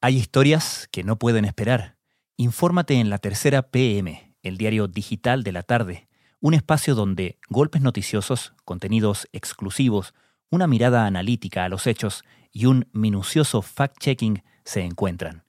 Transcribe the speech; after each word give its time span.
Hay 0.00 0.16
historias 0.16 0.86
que 0.92 1.02
no 1.02 1.16
pueden 1.16 1.44
esperar. 1.44 1.96
Infórmate 2.36 3.00
en 3.00 3.10
la 3.10 3.18
tercera 3.18 3.62
PM, 3.62 4.32
el 4.44 4.56
diario 4.56 4.86
digital 4.86 5.42
de 5.42 5.50
la 5.50 5.64
tarde, 5.64 6.08
un 6.40 6.54
espacio 6.54 6.94
donde 6.94 7.40
golpes 7.48 7.82
noticiosos, 7.82 8.54
contenidos 8.64 9.26
exclusivos, 9.32 10.14
una 10.50 10.68
mirada 10.68 11.04
analítica 11.04 11.64
a 11.64 11.68
los 11.68 11.88
hechos 11.88 12.22
y 12.52 12.66
un 12.66 12.88
minucioso 12.92 13.60
fact-checking 13.60 14.44
se 14.64 14.82
encuentran. 14.82 15.42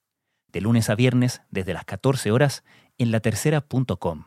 De 0.47 0.61
lunes 0.61 0.89
a 0.89 0.95
viernes, 0.95 1.43
desde 1.52 1.75
las 1.75 1.86
14 1.86 2.31
horas, 2.31 2.63
en 2.97 3.11
latercera.com. 3.11 4.25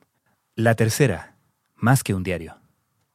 La 0.55 0.77
Tercera, 0.77 1.37
más 1.75 2.05
que 2.05 2.15
un 2.15 2.23
diario. 2.23 2.59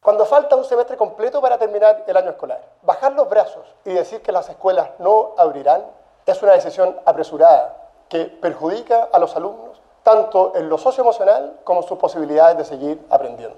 Cuando 0.02 0.26
falta 0.26 0.58
un 0.58 0.66
semestre 0.66 0.98
completo 0.98 1.39
para 1.39 1.58
terminar 1.58 2.04
el 2.05 2.18
año 2.18 2.32
escolar, 2.32 2.80
bajar 2.84 3.14
los 3.14 3.30
brazos 3.30 3.66
y 3.86 3.92
decir 3.92 4.20
que 4.21 4.34
las 4.34 4.50
escuelas 4.50 4.89
no 5.00 5.36
abrirán 5.38 5.84
es 6.28 6.41
una 6.44 6.54
decisión 6.54 6.96
apresurada 7.05 7.75
que 8.10 8.25
perjudica 8.25 9.10
a 9.11 9.20
los 9.20 9.36
alumnos 9.36 9.82
tanto 10.04 10.54
en 10.56 10.69
lo 10.69 10.78
socioemocional 10.78 11.60
como 11.65 11.82
en 11.82 11.88
sus 11.88 11.97
posibilidades 11.97 12.57
de 12.57 12.64
seguir 12.64 13.06
aprendiendo. 13.10 13.57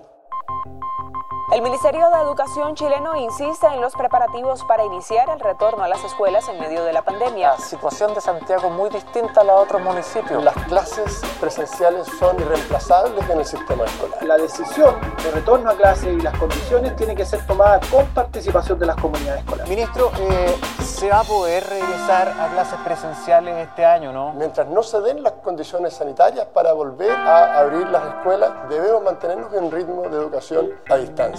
El 1.51 1.63
Ministerio 1.63 2.11
de 2.11 2.21
Educación 2.21 2.75
chileno 2.75 3.15
insiste 3.15 3.65
en 3.65 3.81
los 3.81 3.93
preparativos 3.93 4.63
para 4.65 4.85
iniciar 4.85 5.31
el 5.31 5.39
retorno 5.39 5.83
a 5.83 5.87
las 5.87 6.03
escuelas 6.03 6.47
en 6.47 6.59
medio 6.59 6.83
de 6.83 6.93
la 6.93 7.01
pandemia. 7.01 7.53
La 7.53 7.57
situación 7.57 8.13
de 8.13 8.21
Santiago 8.21 8.67
es 8.67 8.73
muy 8.73 8.91
distinta 8.91 9.41
a 9.41 9.43
la 9.43 9.53
de 9.53 9.59
otros 9.59 9.81
municipios. 9.81 10.43
Las 10.43 10.53
clases 10.65 11.21
presenciales 11.39 12.05
son 12.19 12.39
irreemplazables 12.39 13.27
en 13.27 13.39
el 13.39 13.45
sistema 13.45 13.85
escolar. 13.85 14.23
La 14.23 14.37
decisión 14.37 14.95
de 15.23 15.31
retorno 15.31 15.71
a 15.71 15.75
clase 15.75 16.13
y 16.13 16.21
las 16.21 16.37
condiciones 16.37 16.95
tiene 16.95 17.15
que 17.15 17.25
ser 17.25 17.43
tomada 17.47 17.79
con 17.89 18.05
participación 18.09 18.77
de 18.77 18.85
las 18.85 18.97
comunidades 18.97 19.39
escolares. 19.39 19.69
Ministro, 19.69 20.11
eh, 20.19 20.55
¿se 20.83 21.09
va 21.09 21.21
a 21.21 21.23
poder 21.23 21.63
regresar 21.67 22.27
a 22.27 22.49
clases 22.49 22.79
presenciales 22.85 23.67
este 23.67 23.83
año, 23.85 24.13
no? 24.13 24.33
Mientras 24.33 24.67
no 24.67 24.83
se 24.83 25.01
den 25.01 25.23
las 25.23 25.33
condiciones 25.33 25.95
sanitarias 25.95 26.45
para 26.45 26.73
volver 26.73 27.09
a 27.09 27.57
abrir 27.59 27.87
las 27.87 28.05
escuelas, 28.05 28.51
debemos 28.69 29.01
mantenernos 29.01 29.51
en 29.55 29.71
ritmo 29.71 30.03
de 30.03 30.15
educación 30.15 30.69
a 30.87 30.95
distancia. 30.97 31.38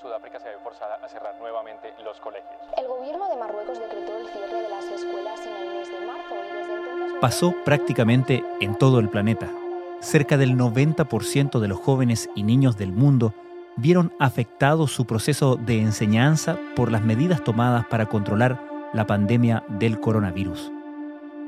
Sudáfrica 0.00 0.40
se 0.40 0.48
ve 0.48 0.56
forzada 0.64 0.98
a 1.04 1.08
cerrar 1.08 1.36
nuevamente 1.38 1.92
los 2.02 2.18
colegios. 2.20 2.54
El 2.78 2.86
gobierno 2.86 3.28
de 3.28 3.36
Marruecos 3.36 3.78
decretó 3.78 4.16
el 4.16 4.28
cierre 4.28 4.62
de 4.62 4.68
las 4.70 4.84
escuelas 4.86 5.40
en 5.44 5.54
el 5.54 5.74
mes 5.76 5.88
de 5.88 6.06
marzo 6.06 6.34
y 6.36 6.56
desde 6.56 6.74
entonces... 6.74 7.18
Pasó 7.20 7.54
prácticamente 7.66 8.42
en 8.62 8.76
todo 8.76 8.98
el 8.98 9.10
planeta. 9.10 9.50
Cerca 10.00 10.38
del 10.38 10.56
90% 10.56 11.60
de 11.60 11.68
los 11.68 11.78
jóvenes 11.78 12.30
y 12.34 12.44
niños 12.44 12.78
del 12.78 12.92
mundo 12.92 13.34
vieron 13.76 14.10
afectado 14.18 14.86
su 14.86 15.04
proceso 15.04 15.56
de 15.56 15.80
enseñanza 15.80 16.58
por 16.74 16.90
las 16.90 17.02
medidas 17.02 17.44
tomadas 17.44 17.84
para 17.84 18.06
controlar 18.06 18.58
la 18.94 19.06
pandemia 19.06 19.64
del 19.68 20.00
coronavirus. 20.00 20.72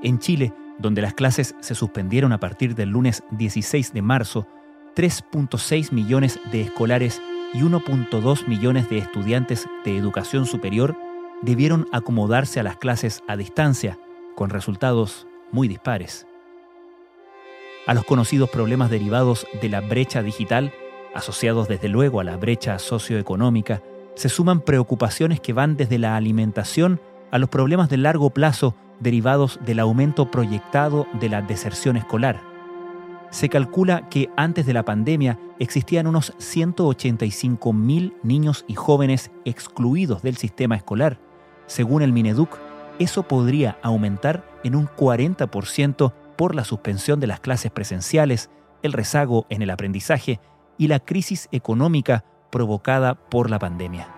En 0.02 0.18
Chile, 0.18 0.52
donde 0.76 1.00
las 1.00 1.14
clases 1.14 1.54
se 1.60 1.74
suspendieron 1.74 2.32
a 2.32 2.40
partir 2.40 2.74
del 2.74 2.90
lunes 2.90 3.22
16 3.30 3.94
de 3.94 4.02
marzo, 4.02 4.46
3.6 4.94 5.90
millones 5.90 6.38
de 6.50 6.60
escolares 6.60 7.22
y 7.54 7.60
1.2 7.60 8.46
millones 8.46 8.88
de 8.88 8.98
estudiantes 8.98 9.68
de 9.84 9.96
educación 9.96 10.46
superior 10.46 10.96
debieron 11.42 11.86
acomodarse 11.92 12.60
a 12.60 12.62
las 12.62 12.76
clases 12.76 13.22
a 13.28 13.36
distancia, 13.36 13.98
con 14.34 14.50
resultados 14.50 15.26
muy 15.50 15.68
dispares. 15.68 16.26
A 17.86 17.94
los 17.94 18.04
conocidos 18.04 18.48
problemas 18.48 18.90
derivados 18.90 19.46
de 19.60 19.68
la 19.68 19.80
brecha 19.80 20.22
digital, 20.22 20.72
asociados 21.14 21.68
desde 21.68 21.88
luego 21.88 22.20
a 22.20 22.24
la 22.24 22.36
brecha 22.36 22.78
socioeconómica, 22.78 23.82
se 24.14 24.28
suman 24.28 24.60
preocupaciones 24.60 25.40
que 25.40 25.52
van 25.52 25.76
desde 25.76 25.98
la 25.98 26.16
alimentación 26.16 27.00
a 27.30 27.38
los 27.38 27.48
problemas 27.48 27.88
de 27.88 27.96
largo 27.96 28.30
plazo 28.30 28.74
derivados 29.00 29.58
del 29.64 29.80
aumento 29.80 30.30
proyectado 30.30 31.06
de 31.18 31.28
la 31.28 31.42
deserción 31.42 31.96
escolar. 31.96 32.40
Se 33.30 33.48
calcula 33.48 34.08
que 34.08 34.28
antes 34.36 34.66
de 34.66 34.74
la 34.74 34.84
pandemia 34.84 35.38
existían 35.62 36.08
unos 36.08 36.34
185.000 36.38 38.14
niños 38.24 38.64
y 38.66 38.74
jóvenes 38.74 39.30
excluidos 39.44 40.22
del 40.22 40.36
sistema 40.36 40.74
escolar. 40.74 41.20
Según 41.66 42.02
el 42.02 42.12
Mineduc, 42.12 42.58
eso 42.98 43.22
podría 43.22 43.78
aumentar 43.80 44.44
en 44.64 44.74
un 44.74 44.88
40% 44.88 46.12
por 46.36 46.56
la 46.56 46.64
suspensión 46.64 47.20
de 47.20 47.28
las 47.28 47.38
clases 47.38 47.70
presenciales, 47.70 48.50
el 48.82 48.92
rezago 48.92 49.46
en 49.50 49.62
el 49.62 49.70
aprendizaje 49.70 50.40
y 50.78 50.88
la 50.88 50.98
crisis 50.98 51.48
económica 51.52 52.24
provocada 52.50 53.14
por 53.14 53.48
la 53.48 53.60
pandemia. 53.60 54.08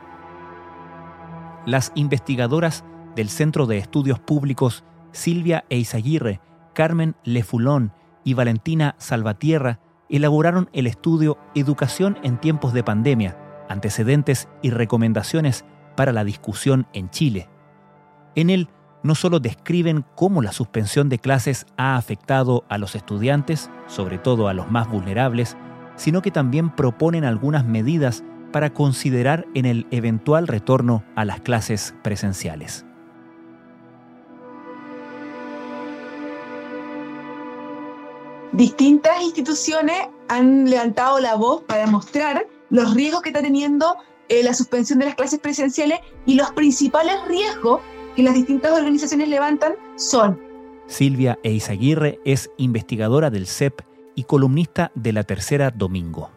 Las 1.66 1.92
investigadoras 1.94 2.84
del 3.16 3.28
Centro 3.28 3.66
de 3.66 3.76
Estudios 3.76 4.18
Públicos 4.18 4.82
Silvia 5.12 5.66
Eizaguirre, 5.68 6.40
Carmen 6.72 7.16
Lefulón 7.22 7.92
y 8.24 8.32
Valentina 8.32 8.94
Salvatierra 8.98 9.78
elaboraron 10.08 10.68
el 10.72 10.86
estudio 10.86 11.38
Educación 11.54 12.18
en 12.22 12.38
tiempos 12.38 12.72
de 12.72 12.84
pandemia, 12.84 13.36
antecedentes 13.68 14.48
y 14.62 14.70
recomendaciones 14.70 15.64
para 15.96 16.12
la 16.12 16.24
discusión 16.24 16.86
en 16.92 17.10
Chile. 17.10 17.48
En 18.34 18.50
él 18.50 18.68
no 19.02 19.14
solo 19.14 19.38
describen 19.38 20.04
cómo 20.14 20.42
la 20.42 20.52
suspensión 20.52 21.08
de 21.08 21.18
clases 21.18 21.66
ha 21.76 21.96
afectado 21.96 22.64
a 22.68 22.78
los 22.78 22.94
estudiantes, 22.94 23.70
sobre 23.86 24.18
todo 24.18 24.48
a 24.48 24.54
los 24.54 24.70
más 24.70 24.88
vulnerables, 24.88 25.56
sino 25.96 26.22
que 26.22 26.30
también 26.30 26.70
proponen 26.70 27.24
algunas 27.24 27.64
medidas 27.64 28.24
para 28.52 28.72
considerar 28.72 29.46
en 29.54 29.66
el 29.66 29.86
eventual 29.90 30.48
retorno 30.48 31.04
a 31.16 31.24
las 31.24 31.40
clases 31.40 31.94
presenciales. 32.02 32.86
Distintas 38.56 39.20
instituciones 39.20 39.96
han 40.28 40.70
levantado 40.70 41.18
la 41.18 41.34
voz 41.34 41.62
para 41.62 41.86
mostrar 41.86 42.46
los 42.70 42.94
riesgos 42.94 43.22
que 43.22 43.30
está 43.30 43.42
teniendo 43.42 43.96
eh, 44.28 44.42
la 44.42 44.54
suspensión 44.54 45.00
de 45.00 45.06
las 45.06 45.16
clases 45.16 45.40
presenciales 45.40 46.00
y 46.24 46.34
los 46.34 46.52
principales 46.52 47.16
riesgos 47.26 47.80
que 48.14 48.22
las 48.22 48.34
distintas 48.34 48.72
organizaciones 48.72 49.28
levantan 49.28 49.74
son. 49.96 50.40
Silvia 50.86 51.38
Eizaguirre 51.42 52.20
es 52.24 52.50
investigadora 52.56 53.30
del 53.30 53.46
CEP 53.46 53.80
y 54.14 54.24
columnista 54.24 54.92
de 54.94 55.12
La 55.12 55.24
Tercera 55.24 55.70
Domingo. 55.70 56.30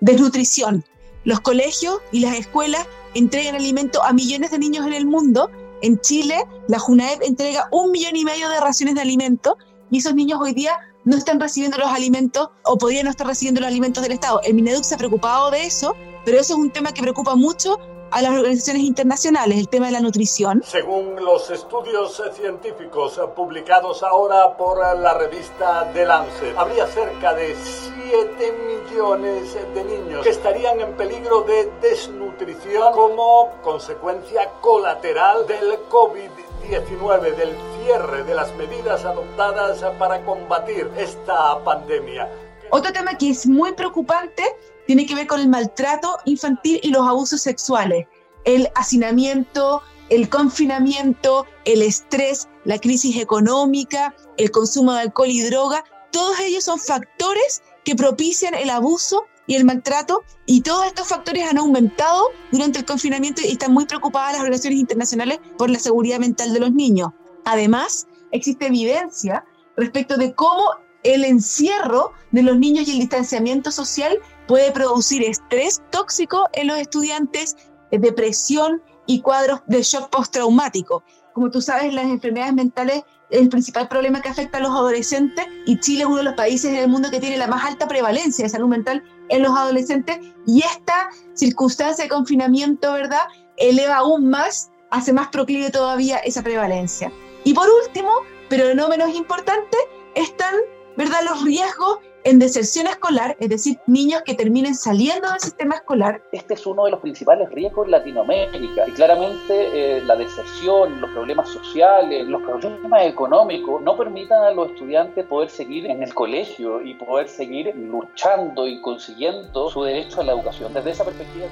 Desnutrición. 0.00 0.84
Los 1.24 1.40
colegios 1.40 2.00
y 2.12 2.20
las 2.20 2.36
escuelas 2.38 2.86
entregan 3.14 3.56
alimento 3.56 4.02
a 4.02 4.12
millones 4.12 4.50
de 4.52 4.58
niños 4.58 4.86
en 4.86 4.94
el 4.94 5.04
mundo. 5.04 5.50
En 5.82 6.00
Chile, 6.00 6.36
la 6.68 6.78
JUNAEP 6.78 7.22
entrega 7.22 7.68
un 7.70 7.90
millón 7.90 8.16
y 8.16 8.24
medio 8.24 8.48
de 8.48 8.60
raciones 8.60 8.94
de 8.94 9.02
alimento 9.02 9.58
y 9.90 9.98
esos 9.98 10.14
niños 10.14 10.40
hoy 10.40 10.54
día 10.54 10.78
no 11.08 11.16
están 11.16 11.40
recibiendo 11.40 11.78
los 11.78 11.88
alimentos 11.88 12.50
o 12.64 12.76
podrían 12.76 13.06
no 13.06 13.10
estar 13.10 13.26
recibiendo 13.26 13.62
los 13.62 13.68
alimentos 13.68 14.02
del 14.02 14.12
Estado. 14.12 14.42
El 14.44 14.52
Mineduc 14.52 14.84
se 14.84 14.94
ha 14.94 14.98
preocupado 14.98 15.50
de 15.50 15.64
eso, 15.64 15.96
pero 16.26 16.38
eso 16.38 16.52
es 16.52 16.58
un 16.58 16.70
tema 16.70 16.92
que 16.92 17.00
preocupa 17.00 17.34
mucho 17.34 17.78
a 18.10 18.20
las 18.20 18.32
organizaciones 18.32 18.82
internacionales, 18.82 19.58
el 19.58 19.68
tema 19.70 19.86
de 19.86 19.92
la 19.92 20.00
nutrición. 20.00 20.62
Según 20.66 21.16
los 21.16 21.48
estudios 21.50 22.22
científicos 22.34 23.18
publicados 23.34 24.02
ahora 24.02 24.54
por 24.56 24.78
la 24.98 25.14
revista 25.14 25.90
The 25.94 26.04
Lancet, 26.04 26.54
habría 26.58 26.86
cerca 26.86 27.32
de 27.32 27.56
7 27.56 28.54
millones 28.66 29.56
de 29.74 29.84
niños 29.84 30.22
que 30.22 30.30
estarían 30.30 30.78
en 30.80 30.94
peligro 30.94 31.40
de 31.42 31.70
desnutrición 31.80 32.92
como 32.92 33.50
consecuencia 33.62 34.50
colateral 34.60 35.46
del 35.46 35.78
COVID-19, 35.88 36.47
del 36.68 37.56
cierre 37.82 38.24
de 38.24 38.34
las 38.34 38.54
medidas 38.56 39.04
adoptadas 39.04 39.82
para 39.98 40.24
combatir 40.24 40.90
esta 40.98 41.62
pandemia. 41.64 42.28
Otro 42.70 42.92
tema 42.92 43.16
que 43.16 43.30
es 43.30 43.46
muy 43.46 43.72
preocupante 43.72 44.42
tiene 44.86 45.06
que 45.06 45.14
ver 45.14 45.26
con 45.26 45.40
el 45.40 45.48
maltrato 45.48 46.18
infantil 46.26 46.80
y 46.82 46.90
los 46.90 47.06
abusos 47.06 47.40
sexuales, 47.40 48.06
el 48.44 48.68
hacinamiento, 48.74 49.82
el 50.10 50.28
confinamiento, 50.28 51.46
el 51.64 51.82
estrés, 51.82 52.48
la 52.64 52.78
crisis 52.78 53.16
económica, 53.16 54.14
el 54.36 54.50
consumo 54.50 54.92
de 54.92 55.00
alcohol 55.00 55.28
y 55.30 55.42
droga, 55.42 55.84
todos 56.12 56.38
ellos 56.40 56.64
son 56.64 56.78
factores 56.78 57.62
que 57.84 57.94
propician 57.94 58.54
el 58.54 58.70
abuso 58.70 59.24
y 59.48 59.56
el 59.56 59.64
maltrato 59.64 60.22
y 60.46 60.60
todos 60.60 60.86
estos 60.86 61.08
factores 61.08 61.50
han 61.50 61.58
aumentado 61.58 62.30
durante 62.52 62.78
el 62.78 62.84
confinamiento 62.84 63.40
y 63.42 63.52
están 63.52 63.72
muy 63.72 63.86
preocupadas 63.86 64.32
las 64.32 64.42
organizaciones 64.42 64.78
internacionales 64.78 65.40
por 65.56 65.70
la 65.70 65.80
seguridad 65.80 66.20
mental 66.20 66.52
de 66.52 66.60
los 66.60 66.70
niños. 66.70 67.10
Además, 67.44 68.06
existe 68.30 68.66
evidencia 68.66 69.44
respecto 69.76 70.18
de 70.18 70.34
cómo 70.34 70.62
el 71.02 71.24
encierro 71.24 72.12
de 72.30 72.42
los 72.42 72.58
niños 72.58 72.86
y 72.86 72.92
el 72.92 72.98
distanciamiento 72.98 73.72
social 73.72 74.18
puede 74.46 74.70
producir 74.70 75.24
estrés 75.24 75.80
tóxico 75.90 76.48
en 76.52 76.66
los 76.66 76.78
estudiantes, 76.78 77.56
eh, 77.90 77.98
depresión 77.98 78.82
y 79.06 79.22
cuadros 79.22 79.60
de 79.66 79.82
shock 79.82 80.10
postraumático. 80.10 81.02
Como 81.32 81.50
tú 81.50 81.62
sabes, 81.62 81.94
las 81.94 82.04
enfermedades 82.04 82.52
mentales 82.52 83.02
es 83.30 83.40
el 83.40 83.48
principal 83.48 83.88
problema 83.88 84.20
que 84.20 84.28
afecta 84.28 84.58
a 84.58 84.60
los 84.60 84.72
adolescentes 84.72 85.46
y 85.64 85.78
Chile 85.80 86.00
es 86.00 86.06
uno 86.06 86.16
de 86.18 86.24
los 86.24 86.34
países 86.34 86.70
en 86.70 86.76
el 86.76 86.88
mundo 86.88 87.10
que 87.10 87.20
tiene 87.20 87.38
la 87.38 87.46
más 87.46 87.64
alta 87.64 87.88
prevalencia 87.88 88.44
de 88.44 88.50
salud 88.50 88.68
mental 88.68 89.02
en 89.28 89.42
los 89.42 89.56
adolescentes 89.56 90.18
y 90.46 90.62
esta 90.62 91.10
circunstancia 91.34 92.04
de 92.04 92.10
confinamiento, 92.10 92.92
¿verdad?, 92.92 93.22
eleva 93.56 93.96
aún 93.96 94.28
más, 94.28 94.70
hace 94.90 95.12
más 95.12 95.28
proclive 95.28 95.70
todavía 95.70 96.18
esa 96.18 96.42
prevalencia. 96.42 97.12
Y 97.44 97.54
por 97.54 97.68
último, 97.84 98.10
pero 98.48 98.74
no 98.74 98.88
menos 98.88 99.14
importante, 99.14 99.76
están, 100.14 100.54
¿verdad?, 100.96 101.22
los 101.24 101.42
riesgos 101.42 101.98
en 102.28 102.38
deserción 102.38 102.86
escolar, 102.86 103.38
es 103.40 103.48
decir, 103.48 103.78
niños 103.86 104.20
que 104.20 104.34
terminen 104.34 104.74
saliendo 104.74 105.30
del 105.30 105.40
sistema 105.40 105.76
escolar. 105.76 106.20
Este 106.30 106.52
es 106.52 106.66
uno 106.66 106.84
de 106.84 106.90
los 106.90 107.00
principales 107.00 107.48
riesgos 107.48 107.86
en 107.86 107.92
Latinoamérica 107.92 108.86
y 108.86 108.92
claramente 108.92 109.46
eh, 109.48 110.02
la 110.02 110.14
deserción, 110.14 111.00
los 111.00 111.08
problemas 111.12 111.48
sociales, 111.48 112.26
los 112.26 112.42
problemas 112.42 113.06
económicos 113.06 113.80
no 113.80 113.96
permitan 113.96 114.44
a 114.44 114.50
los 114.50 114.68
estudiantes 114.72 115.24
poder 115.24 115.48
seguir 115.48 115.86
en 115.86 116.02
el 116.02 116.12
colegio 116.12 116.82
y 116.82 116.92
poder 116.96 117.30
seguir 117.30 117.74
luchando 117.74 118.68
y 118.68 118.78
consiguiendo 118.82 119.70
su 119.70 119.84
derecho 119.84 120.20
a 120.20 120.24
la 120.24 120.32
educación. 120.32 120.74
Desde 120.74 120.90
esa 120.90 121.04
perspectiva... 121.04 121.46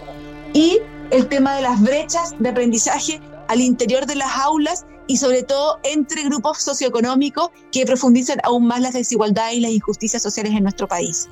Y 0.52 0.78
el 1.10 1.26
tema 1.28 1.56
de 1.56 1.62
las 1.62 1.82
brechas 1.82 2.34
de 2.38 2.50
aprendizaje 2.50 3.18
al 3.48 3.62
interior 3.62 4.04
de 4.04 4.16
las 4.16 4.36
aulas 4.36 4.84
y 5.06 5.16
sobre 5.16 5.42
todo 5.42 5.78
entre 5.82 6.24
grupos 6.24 6.58
socioeconómicos 6.58 7.50
que 7.72 7.86
profundizan 7.86 8.38
aún 8.42 8.66
más 8.66 8.80
las 8.80 8.94
desigualdades 8.94 9.54
y 9.54 9.60
las 9.60 9.70
injusticias 9.70 10.22
sociales 10.22 10.52
en 10.52 10.62
nuestro 10.62 10.88
país. 10.88 11.28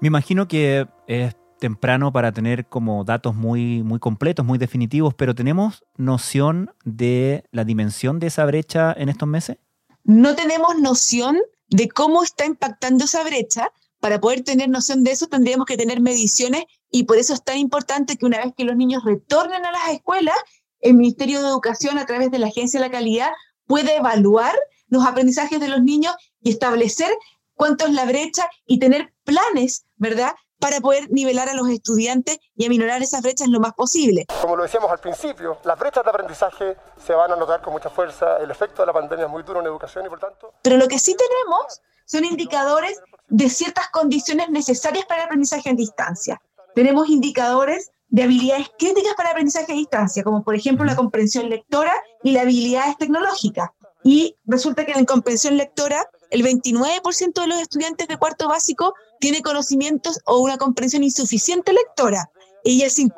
Me 0.00 0.08
imagino 0.08 0.48
que 0.48 0.88
es 1.06 1.34
temprano 1.60 2.10
para 2.12 2.32
tener 2.32 2.66
como 2.66 3.04
datos 3.04 3.34
muy, 3.34 3.82
muy 3.82 3.98
completos, 3.98 4.44
muy 4.44 4.58
definitivos, 4.58 5.14
pero 5.14 5.34
¿tenemos 5.34 5.84
noción 5.96 6.72
de 6.84 7.44
la 7.52 7.64
dimensión 7.64 8.18
de 8.18 8.28
esa 8.28 8.46
brecha 8.46 8.94
en 8.96 9.10
estos 9.10 9.28
meses? 9.28 9.58
No 10.02 10.34
tenemos 10.34 10.78
noción 10.80 11.38
de 11.68 11.88
cómo 11.88 12.24
está 12.24 12.46
impactando 12.46 13.04
esa 13.04 13.22
brecha. 13.22 13.70
Para 14.00 14.18
poder 14.18 14.40
tener 14.40 14.70
noción 14.70 15.04
de 15.04 15.12
eso 15.12 15.26
tendríamos 15.26 15.66
que 15.66 15.76
tener 15.76 16.00
mediciones 16.00 16.64
y 16.90 17.04
por 17.04 17.16
eso 17.16 17.34
es 17.34 17.42
tan 17.42 17.58
importante 17.58 18.16
que 18.16 18.26
una 18.26 18.38
vez 18.38 18.52
que 18.56 18.64
los 18.64 18.76
niños 18.76 19.04
retornen 19.04 19.64
a 19.64 19.72
las 19.72 19.88
escuelas, 19.90 20.36
el 20.80 20.94
Ministerio 20.94 21.40
de 21.40 21.48
Educación, 21.48 21.98
a 21.98 22.06
través 22.06 22.30
de 22.30 22.38
la 22.38 22.48
Agencia 22.48 22.80
de 22.80 22.86
la 22.86 22.92
Calidad, 22.92 23.30
puede 23.66 23.96
evaluar 23.96 24.54
los 24.88 25.06
aprendizajes 25.06 25.60
de 25.60 25.68
los 25.68 25.82
niños 25.82 26.14
y 26.40 26.50
establecer 26.50 27.10
cuánto 27.54 27.86
es 27.86 27.92
la 27.92 28.04
brecha 28.04 28.48
y 28.66 28.78
tener 28.78 29.12
planes, 29.24 29.84
¿verdad? 29.96 30.34
para 30.58 30.78
poder 30.80 31.10
nivelar 31.10 31.48
a 31.48 31.54
los 31.54 31.68
estudiantes 31.70 32.38
y 32.54 32.66
aminorar 32.66 33.02
esas 33.02 33.22
brechas 33.22 33.48
lo 33.48 33.60
más 33.60 33.72
posible. 33.72 34.26
Como 34.42 34.56
lo 34.56 34.62
decíamos 34.62 34.90
al 34.90 34.98
principio, 34.98 35.56
las 35.64 35.78
brechas 35.78 36.04
de 36.04 36.10
aprendizaje 36.10 36.76
se 37.02 37.14
van 37.14 37.32
a 37.32 37.36
notar 37.36 37.62
con 37.62 37.72
mucha 37.72 37.88
fuerza, 37.88 38.36
el 38.36 38.50
efecto 38.50 38.82
de 38.82 38.86
la 38.86 38.92
pandemia 38.92 39.24
es 39.24 39.30
muy 39.30 39.42
duro 39.42 39.60
en 39.60 39.66
educación 39.66 40.04
y 40.04 40.10
por 40.10 40.20
tanto... 40.20 40.52
Pero 40.62 40.76
lo 40.76 40.86
que 40.86 40.98
sí 40.98 41.16
tenemos 41.16 41.80
son 42.04 42.26
indicadores 42.26 43.00
de 43.28 43.48
ciertas 43.48 43.88
condiciones 43.88 44.50
necesarias 44.50 45.06
para 45.06 45.22
el 45.22 45.26
aprendizaje 45.26 45.70
en 45.70 45.76
distancia 45.76 46.40
tenemos 46.74 47.08
indicadores 47.08 47.90
de 48.08 48.24
habilidades 48.24 48.68
críticas 48.78 49.14
para 49.16 49.30
aprendizaje 49.30 49.72
a 49.72 49.76
distancia, 49.76 50.22
como 50.24 50.42
por 50.42 50.54
ejemplo 50.54 50.84
la 50.84 50.96
comprensión 50.96 51.48
lectora 51.48 51.92
y 52.22 52.32
la 52.32 52.42
habilidades 52.42 52.96
tecnológicas. 52.98 53.70
Y 54.02 54.36
resulta 54.44 54.84
que 54.84 54.92
en 54.92 55.00
la 55.00 55.04
comprensión 55.04 55.56
lectora, 55.56 56.08
el 56.30 56.42
29% 56.42 57.40
de 57.40 57.46
los 57.46 57.60
estudiantes 57.60 58.08
de 58.08 58.16
cuarto 58.16 58.48
básico 58.48 58.94
tiene 59.20 59.42
conocimientos 59.42 60.18
o 60.24 60.38
una 60.38 60.58
comprensión 60.58 61.04
insuficiente 61.04 61.72
lectora. 61.72 62.30
Y 62.64 62.82
el 62.82 62.90
50% 62.90 63.12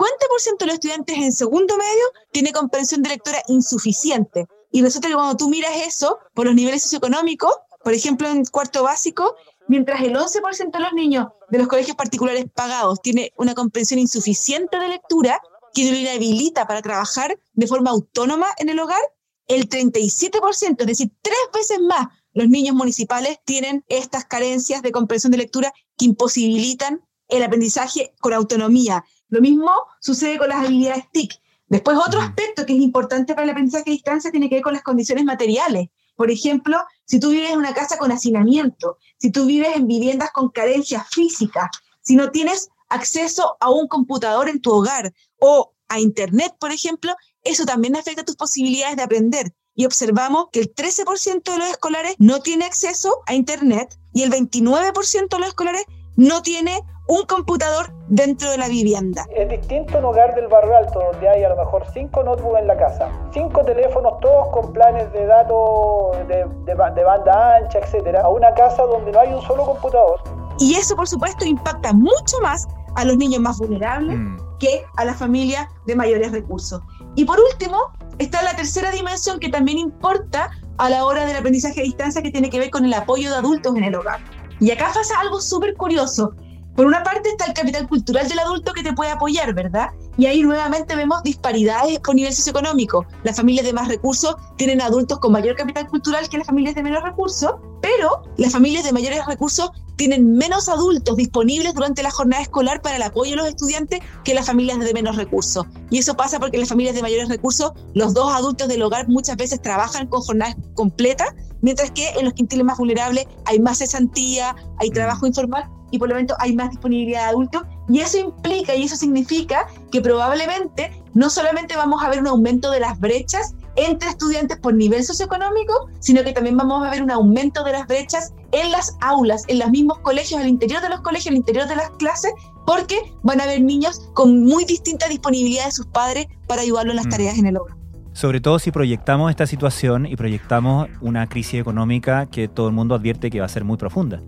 de 0.58 0.66
los 0.66 0.74
estudiantes 0.74 1.16
en 1.16 1.32
segundo 1.32 1.76
medio 1.76 2.04
tiene 2.32 2.52
comprensión 2.52 3.02
de 3.02 3.10
lectora 3.10 3.42
insuficiente. 3.48 4.46
Y 4.70 4.82
resulta 4.82 5.08
que 5.08 5.14
cuando 5.14 5.36
tú 5.36 5.48
miras 5.48 5.72
eso 5.86 6.18
por 6.34 6.46
los 6.46 6.54
niveles 6.54 6.82
socioeconómicos, 6.82 7.52
por 7.82 7.92
ejemplo 7.92 8.28
en 8.28 8.44
cuarto 8.44 8.82
básico, 8.82 9.34
mientras 9.68 10.00
el 10.02 10.14
11% 10.14 10.70
de 10.70 10.80
los 10.80 10.92
niños 10.92 11.28
de 11.50 11.58
los 11.58 11.68
colegios 11.68 11.96
particulares 11.96 12.46
pagados 12.54 13.00
tiene 13.00 13.32
una 13.36 13.54
comprensión 13.54 14.00
insuficiente 14.00 14.78
de 14.78 14.88
lectura 14.88 15.40
que 15.74 15.90
lo 15.90 15.96
inhabilita 15.96 16.66
para 16.66 16.82
trabajar 16.82 17.38
de 17.52 17.66
forma 17.66 17.90
autónoma 17.90 18.48
en 18.58 18.68
el 18.68 18.78
hogar, 18.78 19.00
el 19.46 19.68
37%, 19.68 20.80
es 20.80 20.86
decir, 20.86 21.10
tres 21.22 21.38
veces 21.52 21.80
más 21.80 22.08
los 22.34 22.48
niños 22.48 22.74
municipales 22.74 23.38
tienen 23.44 23.84
estas 23.88 24.24
carencias 24.24 24.82
de 24.82 24.92
comprensión 24.92 25.30
de 25.30 25.38
lectura 25.38 25.72
que 25.98 26.06
imposibilitan 26.06 27.02
el 27.28 27.42
aprendizaje 27.42 28.14
con 28.20 28.32
autonomía. 28.32 29.04
Lo 29.28 29.40
mismo 29.40 29.70
sucede 30.00 30.38
con 30.38 30.48
las 30.48 30.64
habilidades 30.64 31.04
TIC. 31.12 31.32
Después, 31.66 31.96
otro 31.96 32.20
aspecto 32.20 32.66
que 32.66 32.74
es 32.74 32.80
importante 32.80 33.34
para 33.34 33.44
el 33.44 33.50
aprendizaje 33.50 33.90
a 33.90 33.92
distancia 33.92 34.30
tiene 34.30 34.48
que 34.48 34.56
ver 34.56 34.64
con 34.64 34.74
las 34.74 34.82
condiciones 34.82 35.24
materiales. 35.24 35.88
Por 36.16 36.30
ejemplo, 36.30 36.78
si 37.04 37.18
tú 37.18 37.30
vives 37.30 37.50
en 37.50 37.58
una 37.58 37.74
casa 37.74 37.98
con 37.98 38.12
hacinamiento, 38.12 38.98
si 39.18 39.30
tú 39.30 39.46
vives 39.46 39.76
en 39.76 39.86
viviendas 39.86 40.30
con 40.32 40.50
carencias 40.50 41.08
físicas, 41.10 41.68
si 42.02 42.16
no 42.16 42.30
tienes 42.30 42.68
acceso 42.88 43.56
a 43.60 43.70
un 43.70 43.88
computador 43.88 44.48
en 44.48 44.60
tu 44.60 44.72
hogar 44.72 45.12
o 45.40 45.72
a 45.88 46.00
Internet, 46.00 46.54
por 46.58 46.72
ejemplo, 46.72 47.14
eso 47.42 47.64
también 47.64 47.96
afecta 47.96 48.24
tus 48.24 48.36
posibilidades 48.36 48.96
de 48.96 49.02
aprender. 49.02 49.54
Y 49.74 49.86
observamos 49.86 50.46
que 50.52 50.60
el 50.60 50.74
13% 50.74 51.50
de 51.50 51.58
los 51.58 51.68
escolares 51.68 52.14
no 52.18 52.40
tiene 52.40 52.66
acceso 52.66 53.22
a 53.26 53.34
Internet 53.34 53.98
y 54.12 54.22
el 54.22 54.30
29% 54.30 55.28
de 55.28 55.38
los 55.38 55.48
escolares 55.48 55.84
no 56.16 56.42
tiene 56.42 56.82
un 57.08 57.24
computador 57.26 57.92
dentro 58.08 58.50
de 58.50 58.58
la 58.58 58.68
vivienda. 58.68 59.26
Es 59.34 59.48
distinto 59.48 59.98
un 59.98 60.04
hogar 60.04 60.34
del 60.34 60.48
barrio 60.48 60.76
alto, 60.76 61.02
donde 61.12 61.28
hay 61.28 61.44
a 61.44 61.48
lo 61.48 61.56
mejor 61.56 61.84
cinco 61.92 62.22
notebooks 62.22 62.60
en 62.60 62.66
la 62.66 62.76
casa, 62.76 63.10
cinco 63.32 63.64
teléfonos, 63.64 64.20
todos 64.20 64.48
con 64.48 64.72
planes 64.72 65.12
de 65.12 65.26
datos 65.26 66.16
de, 66.28 66.46
de, 66.64 66.74
banda 66.74 67.56
ancha, 67.56 67.78
etcétera, 67.80 68.22
a 68.22 68.28
una 68.28 68.54
casa 68.54 68.82
donde 68.84 69.12
no 69.12 69.20
hay 69.20 69.32
un 69.32 69.42
solo 69.42 69.64
computador. 69.64 70.22
Y 70.58 70.74
eso, 70.74 70.94
por 70.94 71.08
supuesto, 71.08 71.44
impacta 71.44 71.92
mucho 71.92 72.40
más 72.42 72.66
a 72.94 73.04
los 73.04 73.16
niños 73.16 73.40
más 73.40 73.58
vulnerables 73.58 74.18
mm. 74.18 74.36
que 74.58 74.84
a 74.96 75.04
las 75.04 75.16
familias 75.16 75.66
de 75.86 75.96
mayores 75.96 76.30
recursos. 76.32 76.80
Y 77.14 77.24
por 77.24 77.38
último, 77.40 77.78
está 78.18 78.42
la 78.42 78.54
tercera 78.54 78.90
dimensión 78.90 79.40
que 79.40 79.48
también 79.48 79.78
importa 79.78 80.50
a 80.78 80.88
la 80.88 81.04
hora 81.04 81.24
del 81.26 81.36
aprendizaje 81.36 81.80
a 81.80 81.84
distancia, 81.84 82.22
que 82.22 82.30
tiene 82.30 82.50
que 82.50 82.58
ver 82.58 82.70
con 82.70 82.84
el 82.84 82.94
apoyo 82.94 83.30
de 83.30 83.36
adultos 83.36 83.76
en 83.76 83.84
el 83.84 83.94
hogar. 83.94 84.20
Y 84.60 84.70
acá 84.70 84.90
pasa 84.94 85.18
algo 85.20 85.40
súper 85.40 85.74
curioso. 85.76 86.34
Por 86.74 86.86
una 86.86 87.02
parte 87.02 87.28
está 87.28 87.44
el 87.44 87.52
capital 87.52 87.86
cultural 87.86 88.26
del 88.28 88.38
adulto 88.38 88.72
que 88.72 88.82
te 88.82 88.94
puede 88.94 89.10
apoyar, 89.10 89.52
¿verdad? 89.52 89.90
Y 90.16 90.24
ahí 90.24 90.42
nuevamente 90.42 90.96
vemos 90.96 91.22
disparidades 91.22 92.00
por 92.00 92.14
nivel 92.14 92.32
socioeconómico. 92.32 93.04
Las 93.24 93.36
familias 93.36 93.66
de 93.66 93.74
más 93.74 93.88
recursos 93.88 94.36
tienen 94.56 94.80
adultos 94.80 95.18
con 95.18 95.32
mayor 95.32 95.54
capital 95.54 95.86
cultural 95.88 96.28
que 96.30 96.38
las 96.38 96.46
familias 96.46 96.74
de 96.74 96.82
menos 96.82 97.02
recursos, 97.02 97.52
pero 97.82 98.22
las 98.38 98.52
familias 98.52 98.84
de 98.84 98.92
mayores 98.92 99.26
recursos 99.26 99.70
tienen 99.96 100.34
menos 100.34 100.70
adultos 100.70 101.16
disponibles 101.16 101.74
durante 101.74 102.02
la 102.02 102.10
jornada 102.10 102.42
escolar 102.42 102.80
para 102.80 102.96
el 102.96 103.02
apoyo 103.02 103.34
a 103.34 103.36
los 103.36 103.48
estudiantes 103.48 104.00
que 104.24 104.32
las 104.32 104.46
familias 104.46 104.78
de 104.78 104.94
menos 104.94 105.16
recursos. 105.16 105.66
Y 105.90 105.98
eso 105.98 106.16
pasa 106.16 106.40
porque 106.40 106.56
las 106.56 106.70
familias 106.70 106.94
de 106.94 107.02
mayores 107.02 107.28
recursos, 107.28 107.72
los 107.92 108.14
dos 108.14 108.32
adultos 108.32 108.68
del 108.68 108.82
hogar 108.82 109.08
muchas 109.08 109.36
veces 109.36 109.60
trabajan 109.60 110.06
con 110.06 110.22
jornadas 110.22 110.56
completas, 110.74 111.34
mientras 111.60 111.90
que 111.90 112.08
en 112.10 112.24
los 112.24 112.32
quintiles 112.32 112.64
más 112.64 112.78
vulnerables 112.78 113.26
hay 113.44 113.60
más 113.60 113.78
cesantía, 113.78 114.56
hay 114.78 114.90
trabajo 114.90 115.26
informal 115.26 115.68
y 115.92 115.98
por 115.98 116.08
lo 116.08 116.16
tanto 116.16 116.34
hay 116.40 116.56
más 116.56 116.70
disponibilidad 116.70 117.24
de 117.24 117.30
adultos. 117.30 117.62
Y 117.88 118.00
eso 118.00 118.18
implica 118.18 118.74
y 118.74 118.82
eso 118.84 118.96
significa 118.96 119.68
que 119.92 120.00
probablemente 120.00 120.90
no 121.14 121.30
solamente 121.30 121.76
vamos 121.76 122.02
a 122.02 122.08
ver 122.08 122.20
un 122.20 122.26
aumento 122.26 122.70
de 122.70 122.80
las 122.80 122.98
brechas 122.98 123.54
entre 123.76 124.08
estudiantes 124.08 124.58
por 124.58 124.74
nivel 124.74 125.04
socioeconómico, 125.04 125.88
sino 126.00 126.24
que 126.24 126.32
también 126.32 126.56
vamos 126.56 126.84
a 126.84 126.90
ver 126.90 127.02
un 127.02 127.10
aumento 127.10 127.62
de 127.64 127.72
las 127.72 127.86
brechas 127.86 128.32
en 128.52 128.70
las 128.70 128.96
aulas, 129.00 129.44
en 129.48 129.58
los 129.58 129.70
mismos 129.70 129.98
colegios, 129.98 130.40
al 130.40 130.48
interior 130.48 130.82
de 130.82 130.88
los 130.88 131.00
colegios, 131.00 131.28
al 131.28 131.36
interior 131.36 131.68
de 131.68 131.76
las 131.76 131.90
clases, 131.90 132.32
porque 132.66 132.98
van 133.22 133.40
a 133.40 133.44
haber 133.44 133.62
niños 133.62 134.08
con 134.14 134.44
muy 134.44 134.64
distinta 134.64 135.08
disponibilidad 135.08 135.66
de 135.66 135.72
sus 135.72 135.86
padres 135.86 136.26
para 136.46 136.62
ayudarlos 136.62 136.92
en 136.92 136.96
las 136.96 137.06
mm. 137.06 137.10
tareas 137.10 137.38
en 137.38 137.46
el 137.46 137.56
hogar. 137.58 137.76
Sobre 138.14 138.40
todo 138.40 138.58
si 138.58 138.70
proyectamos 138.70 139.30
esta 139.30 139.46
situación 139.46 140.06
y 140.06 140.16
proyectamos 140.16 140.88
una 141.00 141.28
crisis 141.28 141.60
económica 141.60 142.26
que 142.26 142.48
todo 142.48 142.68
el 142.68 142.74
mundo 142.74 142.94
advierte 142.94 143.30
que 143.30 143.40
va 143.40 143.46
a 143.46 143.48
ser 143.48 143.64
muy 143.64 143.78
profunda 143.78 144.20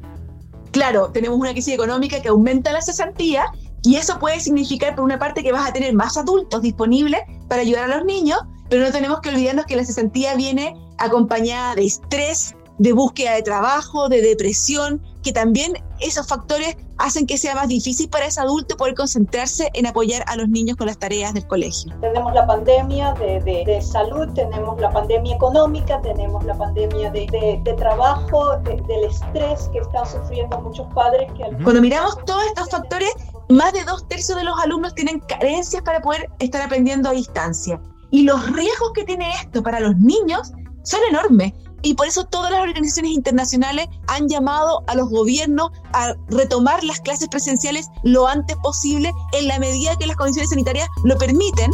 claro, 0.75 1.11
tenemos 1.13 1.39
una 1.39 1.53
crisis 1.53 1.73
económica 1.73 2.21
que 2.21 2.29
aumenta 2.29 2.73
la 2.73 2.83
cesantía 2.83 3.47
y 3.85 3.95
eso 3.95 4.19
puede 4.19 4.41
significar, 4.41 4.97
por 4.97 5.05
una 5.05 5.21
parte, 5.21 5.43
que 5.43 5.53
vas 5.53 5.69
a 5.69 5.73
tener 5.73 5.95
más 5.95 6.17
adultos 6.17 6.61
disponibles 6.63 7.21
para 7.49 7.63
ayudar 7.63 7.85
a 7.85 7.97
los 7.97 8.05
niños, 8.05 8.41
pero 8.69 8.85
no 8.85 8.91
tenemos 8.91 9.21
que 9.21 9.29
olvidarnos 9.29 9.67
que 9.67 9.77
la 9.77 9.85
cesantía 9.85 10.35
viene 10.35 10.75
acompañada 10.99 11.77
de 11.77 11.85
estrés, 11.87 12.57
de 12.79 12.93
búsqueda 12.93 13.35
de 13.35 13.43
trabajo, 13.43 14.09
de 14.09 14.21
depresión, 14.21 15.01
que 15.23 15.33
también 15.33 15.75
esos 16.01 16.27
factores 16.27 16.77
hacen 16.99 17.27
que 17.27 17.39
sea 17.39 17.55
más 17.55 17.69
difícil 17.69 18.09
para 18.09 18.27
ese 18.27 18.41
adulto 18.41 18.77
poder 18.77 18.95
concentrarse 18.95 19.71
en 19.75 19.87
apoyar 19.87 20.23
a 20.27 20.37
los 20.37 20.49
niños 20.49 20.77
con 20.77 20.87
las 20.87 20.99
tareas 20.99 21.35
del 21.35 21.47
colegio. 21.47 21.93
Tenemos 22.01 22.35
la 22.35 22.47
pandemia 22.47 23.15
de, 23.15 23.41
de, 23.41 23.83
salud, 23.83 24.29
tenemos 24.35 24.81
la 24.81 24.91
pandemia 24.91 25.35
económica, 25.35 26.01
tenemos 26.03 26.45
la 26.45 26.57
pandemia 26.57 27.11
de, 27.11 27.61
de 27.63 27.73
trabajo, 27.75 28.57
del 28.59 29.05
estrés 29.05 29.69
que 29.73 29.79
están 29.79 30.07
sufriendo 30.07 30.61
muchos 30.61 30.87
padres. 30.95 31.31
Que... 31.33 31.65
Cuando 31.65 31.81
miramos 31.81 32.19
todos 32.25 32.45
estos 32.47 32.71
factores, 32.71 33.11
más 33.49 33.73
de 33.73 33.85
dos 33.85 34.07
tercios 34.09 34.39
de 34.39 34.45
los 34.45 34.59
alumnos 34.61 34.95
tienen 34.95 35.21
carencias 35.21 35.83
para 35.83 36.01
poder 36.01 36.31
estar 36.39 36.63
aprendiendo 36.63 37.09
a 37.09 37.13
distancia. 37.13 37.81
Y 38.11 38.23
los 38.23 38.53
riesgos 38.53 38.93
que 38.95 39.05
tiene 39.05 39.31
esto 39.43 39.63
para 39.63 39.81
los 39.81 39.97
niños 39.97 40.53
son 40.85 41.01
enormes. 41.11 41.53
Y 41.85 41.93
por 41.95 42.07
eso 42.07 42.25
todas 42.25 42.51
las 42.51 42.63
organizaciones 42.63 43.13
internacionales 43.13 43.89
han 44.09 44.27
llamado 44.27 44.83
a 44.87 44.95
los 44.95 45.11
gobiernos 45.11 45.71
a 45.93 46.15
retomar 46.31 46.83
las 46.83 47.01
clases 47.01 47.29
presenciales 47.29 47.89
lo 48.03 48.27
antes 48.27 48.57
posible 48.57 49.13
en 49.33 49.49
la 49.49 49.59
medida 49.59 49.95
que 49.97 50.07
las 50.07 50.17
condiciones 50.17 50.49
sanitarias 50.49 50.89
lo 51.05 51.19
permiten. 51.19 51.71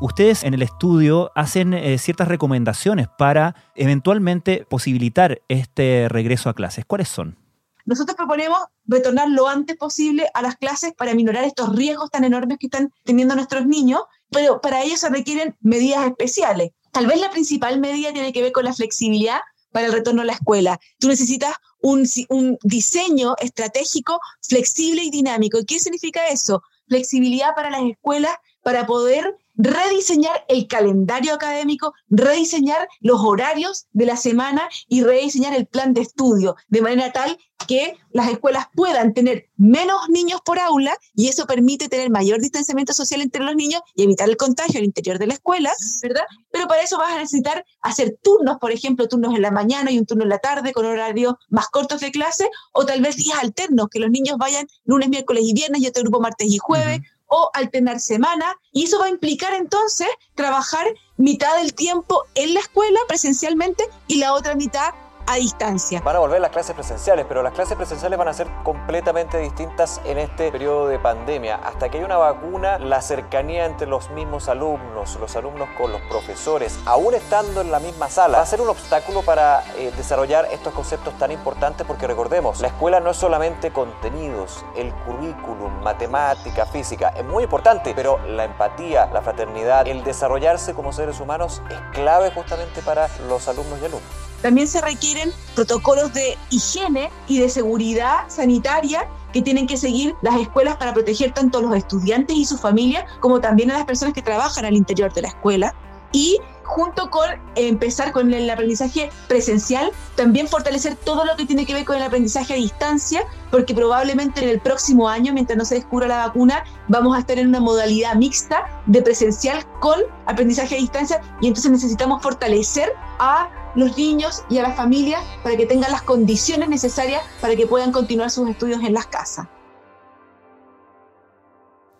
Ustedes 0.00 0.44
en 0.44 0.54
el 0.54 0.62
estudio 0.62 1.30
hacen 1.34 1.74
eh, 1.74 1.98
ciertas 1.98 2.28
recomendaciones 2.28 3.06
para 3.18 3.54
eventualmente 3.74 4.66
posibilitar 4.68 5.42
este 5.48 6.08
regreso 6.08 6.48
a 6.48 6.54
clases. 6.54 6.86
¿Cuáles 6.86 7.08
son? 7.08 7.36
Nosotros 7.84 8.16
proponemos 8.16 8.58
retornar 8.86 9.28
lo 9.28 9.46
antes 9.46 9.76
posible 9.76 10.26
a 10.32 10.42
las 10.42 10.56
clases 10.56 10.94
para 10.94 11.14
minorar 11.14 11.44
estos 11.44 11.74
riesgos 11.76 12.10
tan 12.10 12.24
enormes 12.24 12.58
que 12.58 12.66
están 12.66 12.92
teniendo 13.04 13.34
nuestros 13.34 13.66
niños, 13.66 14.02
pero 14.30 14.60
para 14.60 14.82
ello 14.82 14.96
se 14.96 15.10
requieren 15.10 15.54
medidas 15.60 16.04
especiales. 16.06 16.70
Tal 16.96 17.06
vez 17.06 17.20
la 17.20 17.30
principal 17.30 17.78
medida 17.78 18.10
tiene 18.10 18.32
que 18.32 18.40
ver 18.40 18.52
con 18.52 18.64
la 18.64 18.72
flexibilidad 18.72 19.40
para 19.70 19.84
el 19.84 19.92
retorno 19.92 20.22
a 20.22 20.24
la 20.24 20.32
escuela. 20.32 20.80
Tú 20.98 21.08
necesitas 21.08 21.54
un, 21.82 22.08
un 22.30 22.56
diseño 22.62 23.34
estratégico 23.38 24.18
flexible 24.40 25.02
y 25.04 25.10
dinámico. 25.10 25.58
¿Qué 25.66 25.78
significa 25.78 26.28
eso? 26.28 26.62
Flexibilidad 26.88 27.54
para 27.54 27.68
las 27.68 27.82
escuelas 27.82 28.34
para 28.62 28.86
poder 28.86 29.36
rediseñar 29.56 30.44
el 30.48 30.66
calendario 30.66 31.34
académico, 31.34 31.92
rediseñar 32.08 32.88
los 33.00 33.20
horarios 33.20 33.86
de 33.92 34.06
la 34.06 34.16
semana 34.16 34.68
y 34.88 35.02
rediseñar 35.02 35.54
el 35.54 35.66
plan 35.66 35.94
de 35.94 36.02
estudio, 36.02 36.56
de 36.68 36.82
manera 36.82 37.12
tal 37.12 37.38
que 37.66 37.96
las 38.10 38.28
escuelas 38.28 38.66
puedan 38.74 39.14
tener 39.14 39.48
menos 39.56 40.08
niños 40.10 40.40
por 40.44 40.58
aula 40.58 40.96
y 41.14 41.28
eso 41.28 41.46
permite 41.46 41.88
tener 41.88 42.10
mayor 42.10 42.40
distanciamiento 42.40 42.92
social 42.92 43.22
entre 43.22 43.42
los 43.42 43.56
niños 43.56 43.80
y 43.94 44.02
evitar 44.02 44.28
el 44.28 44.36
contagio 44.36 44.78
al 44.78 44.84
interior 44.84 45.18
de 45.18 45.26
la 45.26 45.34
escuela, 45.34 45.72
¿verdad? 46.02 46.24
Pero 46.50 46.68
para 46.68 46.82
eso 46.82 46.98
vas 46.98 47.12
a 47.12 47.18
necesitar 47.18 47.64
hacer 47.80 48.18
turnos, 48.22 48.58
por 48.58 48.72
ejemplo, 48.72 49.08
turnos 49.08 49.34
en 49.34 49.42
la 49.42 49.50
mañana 49.50 49.90
y 49.90 49.98
un 49.98 50.06
turno 50.06 50.24
en 50.24 50.28
la 50.28 50.38
tarde 50.38 50.72
con 50.72 50.84
horarios 50.84 51.34
más 51.48 51.68
cortos 51.68 52.00
de 52.00 52.10
clase 52.10 52.48
o 52.72 52.84
tal 52.84 53.00
vez 53.00 53.16
días 53.16 53.38
alternos, 53.40 53.88
que 53.90 54.00
los 54.00 54.10
niños 54.10 54.36
vayan 54.38 54.66
lunes, 54.84 55.08
miércoles 55.08 55.44
y 55.46 55.54
viernes 55.54 55.80
y 55.80 55.86
otro 55.86 56.02
grupo 56.02 56.20
martes 56.20 56.48
y 56.52 56.58
jueves 56.58 57.00
o 57.28 57.50
alternar 57.54 58.00
semana 58.00 58.56
y 58.72 58.84
eso 58.84 58.98
va 58.98 59.06
a 59.06 59.10
implicar 59.10 59.54
entonces 59.54 60.08
trabajar 60.34 60.86
mitad 61.16 61.56
del 61.56 61.74
tiempo 61.74 62.24
en 62.34 62.54
la 62.54 62.60
escuela 62.60 62.98
presencialmente 63.08 63.84
y 64.06 64.16
la 64.16 64.32
otra 64.32 64.54
mitad 64.54 64.94
a 65.26 65.36
distancia. 65.36 66.00
Van 66.04 66.16
a 66.16 66.20
volver 66.20 66.40
las 66.40 66.50
clases 66.50 66.74
presenciales, 66.74 67.26
pero 67.28 67.42
las 67.42 67.52
clases 67.52 67.76
presenciales 67.76 68.18
van 68.18 68.28
a 68.28 68.32
ser 68.32 68.48
completamente 68.62 69.38
distintas 69.38 70.00
en 70.04 70.18
este 70.18 70.50
periodo 70.50 70.88
de 70.88 70.98
pandemia. 70.98 71.56
Hasta 71.56 71.88
que 71.88 71.98
haya 71.98 72.06
una 72.06 72.16
vacuna, 72.16 72.78
la 72.78 73.02
cercanía 73.02 73.66
entre 73.66 73.86
los 73.86 74.10
mismos 74.10 74.48
alumnos, 74.48 75.16
los 75.20 75.34
alumnos 75.36 75.68
con 75.76 75.92
los 75.92 76.00
profesores, 76.02 76.78
aún 76.84 77.14
estando 77.14 77.60
en 77.60 77.70
la 77.70 77.80
misma 77.80 78.08
sala, 78.08 78.38
va 78.38 78.44
a 78.44 78.46
ser 78.46 78.60
un 78.60 78.68
obstáculo 78.68 79.22
para 79.22 79.64
eh, 79.76 79.92
desarrollar 79.96 80.48
estos 80.52 80.72
conceptos 80.72 81.16
tan 81.18 81.32
importantes 81.32 81.86
porque 81.86 82.06
recordemos, 82.06 82.60
la 82.60 82.68
escuela 82.68 83.00
no 83.00 83.10
es 83.10 83.16
solamente 83.16 83.72
contenidos, 83.72 84.64
el 84.76 84.92
currículum, 84.94 85.82
matemática, 85.82 86.66
física, 86.66 87.08
es 87.16 87.24
muy 87.24 87.44
importante, 87.44 87.92
pero 87.94 88.18
la 88.26 88.44
empatía, 88.44 89.06
la 89.12 89.22
fraternidad, 89.22 89.86
el 89.86 90.04
desarrollarse 90.04 90.74
como 90.74 90.92
seres 90.92 91.20
humanos 91.20 91.62
es 91.70 91.78
clave 91.92 92.30
justamente 92.30 92.82
para 92.82 93.08
los 93.28 93.48
alumnos 93.48 93.80
y 93.80 93.86
alumnos. 93.86 94.26
También 94.42 94.68
se 94.68 94.80
requieren 94.80 95.32
protocolos 95.54 96.12
de 96.12 96.36
higiene 96.50 97.10
y 97.26 97.38
de 97.38 97.48
seguridad 97.48 98.28
sanitaria 98.28 99.08
que 99.32 99.42
tienen 99.42 99.66
que 99.66 99.76
seguir 99.76 100.14
las 100.22 100.40
escuelas 100.40 100.76
para 100.76 100.94
proteger 100.94 101.32
tanto 101.32 101.58
a 101.58 101.62
los 101.62 101.74
estudiantes 101.74 102.36
y 102.36 102.44
sus 102.44 102.60
familias 102.60 103.04
como 103.20 103.40
también 103.40 103.70
a 103.70 103.74
las 103.74 103.84
personas 103.84 104.14
que 104.14 104.22
trabajan 104.22 104.64
al 104.64 104.76
interior 104.76 105.12
de 105.12 105.22
la 105.22 105.28
escuela. 105.28 105.74
Y 106.12 106.38
junto 106.66 107.10
con 107.10 107.28
empezar 107.54 108.12
con 108.12 108.34
el 108.34 108.50
aprendizaje 108.50 109.10
presencial, 109.28 109.92
también 110.16 110.48
fortalecer 110.48 110.96
todo 110.96 111.24
lo 111.24 111.36
que 111.36 111.46
tiene 111.46 111.64
que 111.64 111.72
ver 111.72 111.84
con 111.84 111.96
el 111.96 112.02
aprendizaje 112.02 112.54
a 112.54 112.56
distancia, 112.56 113.22
porque 113.50 113.72
probablemente 113.72 114.42
en 114.42 114.50
el 114.50 114.60
próximo 114.60 115.08
año, 115.08 115.32
mientras 115.32 115.56
no 115.56 115.64
se 115.64 115.76
descubra 115.76 116.08
la 116.08 116.26
vacuna, 116.26 116.64
vamos 116.88 117.16
a 117.16 117.20
estar 117.20 117.38
en 117.38 117.48
una 117.48 117.60
modalidad 117.60 118.14
mixta 118.16 118.82
de 118.86 119.00
presencial 119.00 119.64
con 119.80 119.98
aprendizaje 120.26 120.74
a 120.74 120.78
distancia 120.78 121.20
y 121.40 121.46
entonces 121.46 121.70
necesitamos 121.70 122.22
fortalecer 122.22 122.92
a 123.18 123.48
los 123.76 123.96
niños 123.96 124.44
y 124.50 124.58
a 124.58 124.62
las 124.62 124.76
familias 124.76 125.22
para 125.44 125.56
que 125.56 125.66
tengan 125.66 125.92
las 125.92 126.02
condiciones 126.02 126.68
necesarias 126.68 127.22
para 127.40 127.54
que 127.54 127.66
puedan 127.66 127.92
continuar 127.92 128.30
sus 128.30 128.48
estudios 128.48 128.82
en 128.82 128.92
las 128.92 129.06
casas. 129.06 129.46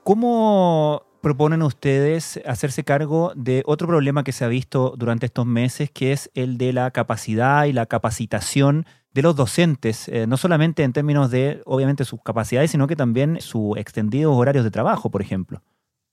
¿Cómo 0.02 1.02
proponen 1.26 1.62
ustedes 1.62 2.40
hacerse 2.46 2.84
cargo 2.84 3.32
de 3.34 3.64
otro 3.66 3.88
problema 3.88 4.22
que 4.22 4.30
se 4.30 4.44
ha 4.44 4.48
visto 4.48 4.94
durante 4.96 5.26
estos 5.26 5.44
meses, 5.44 5.90
que 5.90 6.12
es 6.12 6.30
el 6.34 6.56
de 6.56 6.72
la 6.72 6.92
capacidad 6.92 7.64
y 7.64 7.72
la 7.72 7.86
capacitación 7.86 8.86
de 9.12 9.22
los 9.22 9.34
docentes, 9.34 10.06
eh, 10.06 10.28
no 10.28 10.36
solamente 10.36 10.84
en 10.84 10.92
términos 10.92 11.32
de, 11.32 11.62
obviamente, 11.64 12.04
sus 12.04 12.22
capacidades, 12.22 12.70
sino 12.70 12.86
que 12.86 12.94
también 12.94 13.40
sus 13.40 13.76
extendidos 13.76 14.36
horarios 14.36 14.62
de 14.62 14.70
trabajo, 14.70 15.10
por 15.10 15.20
ejemplo? 15.20 15.64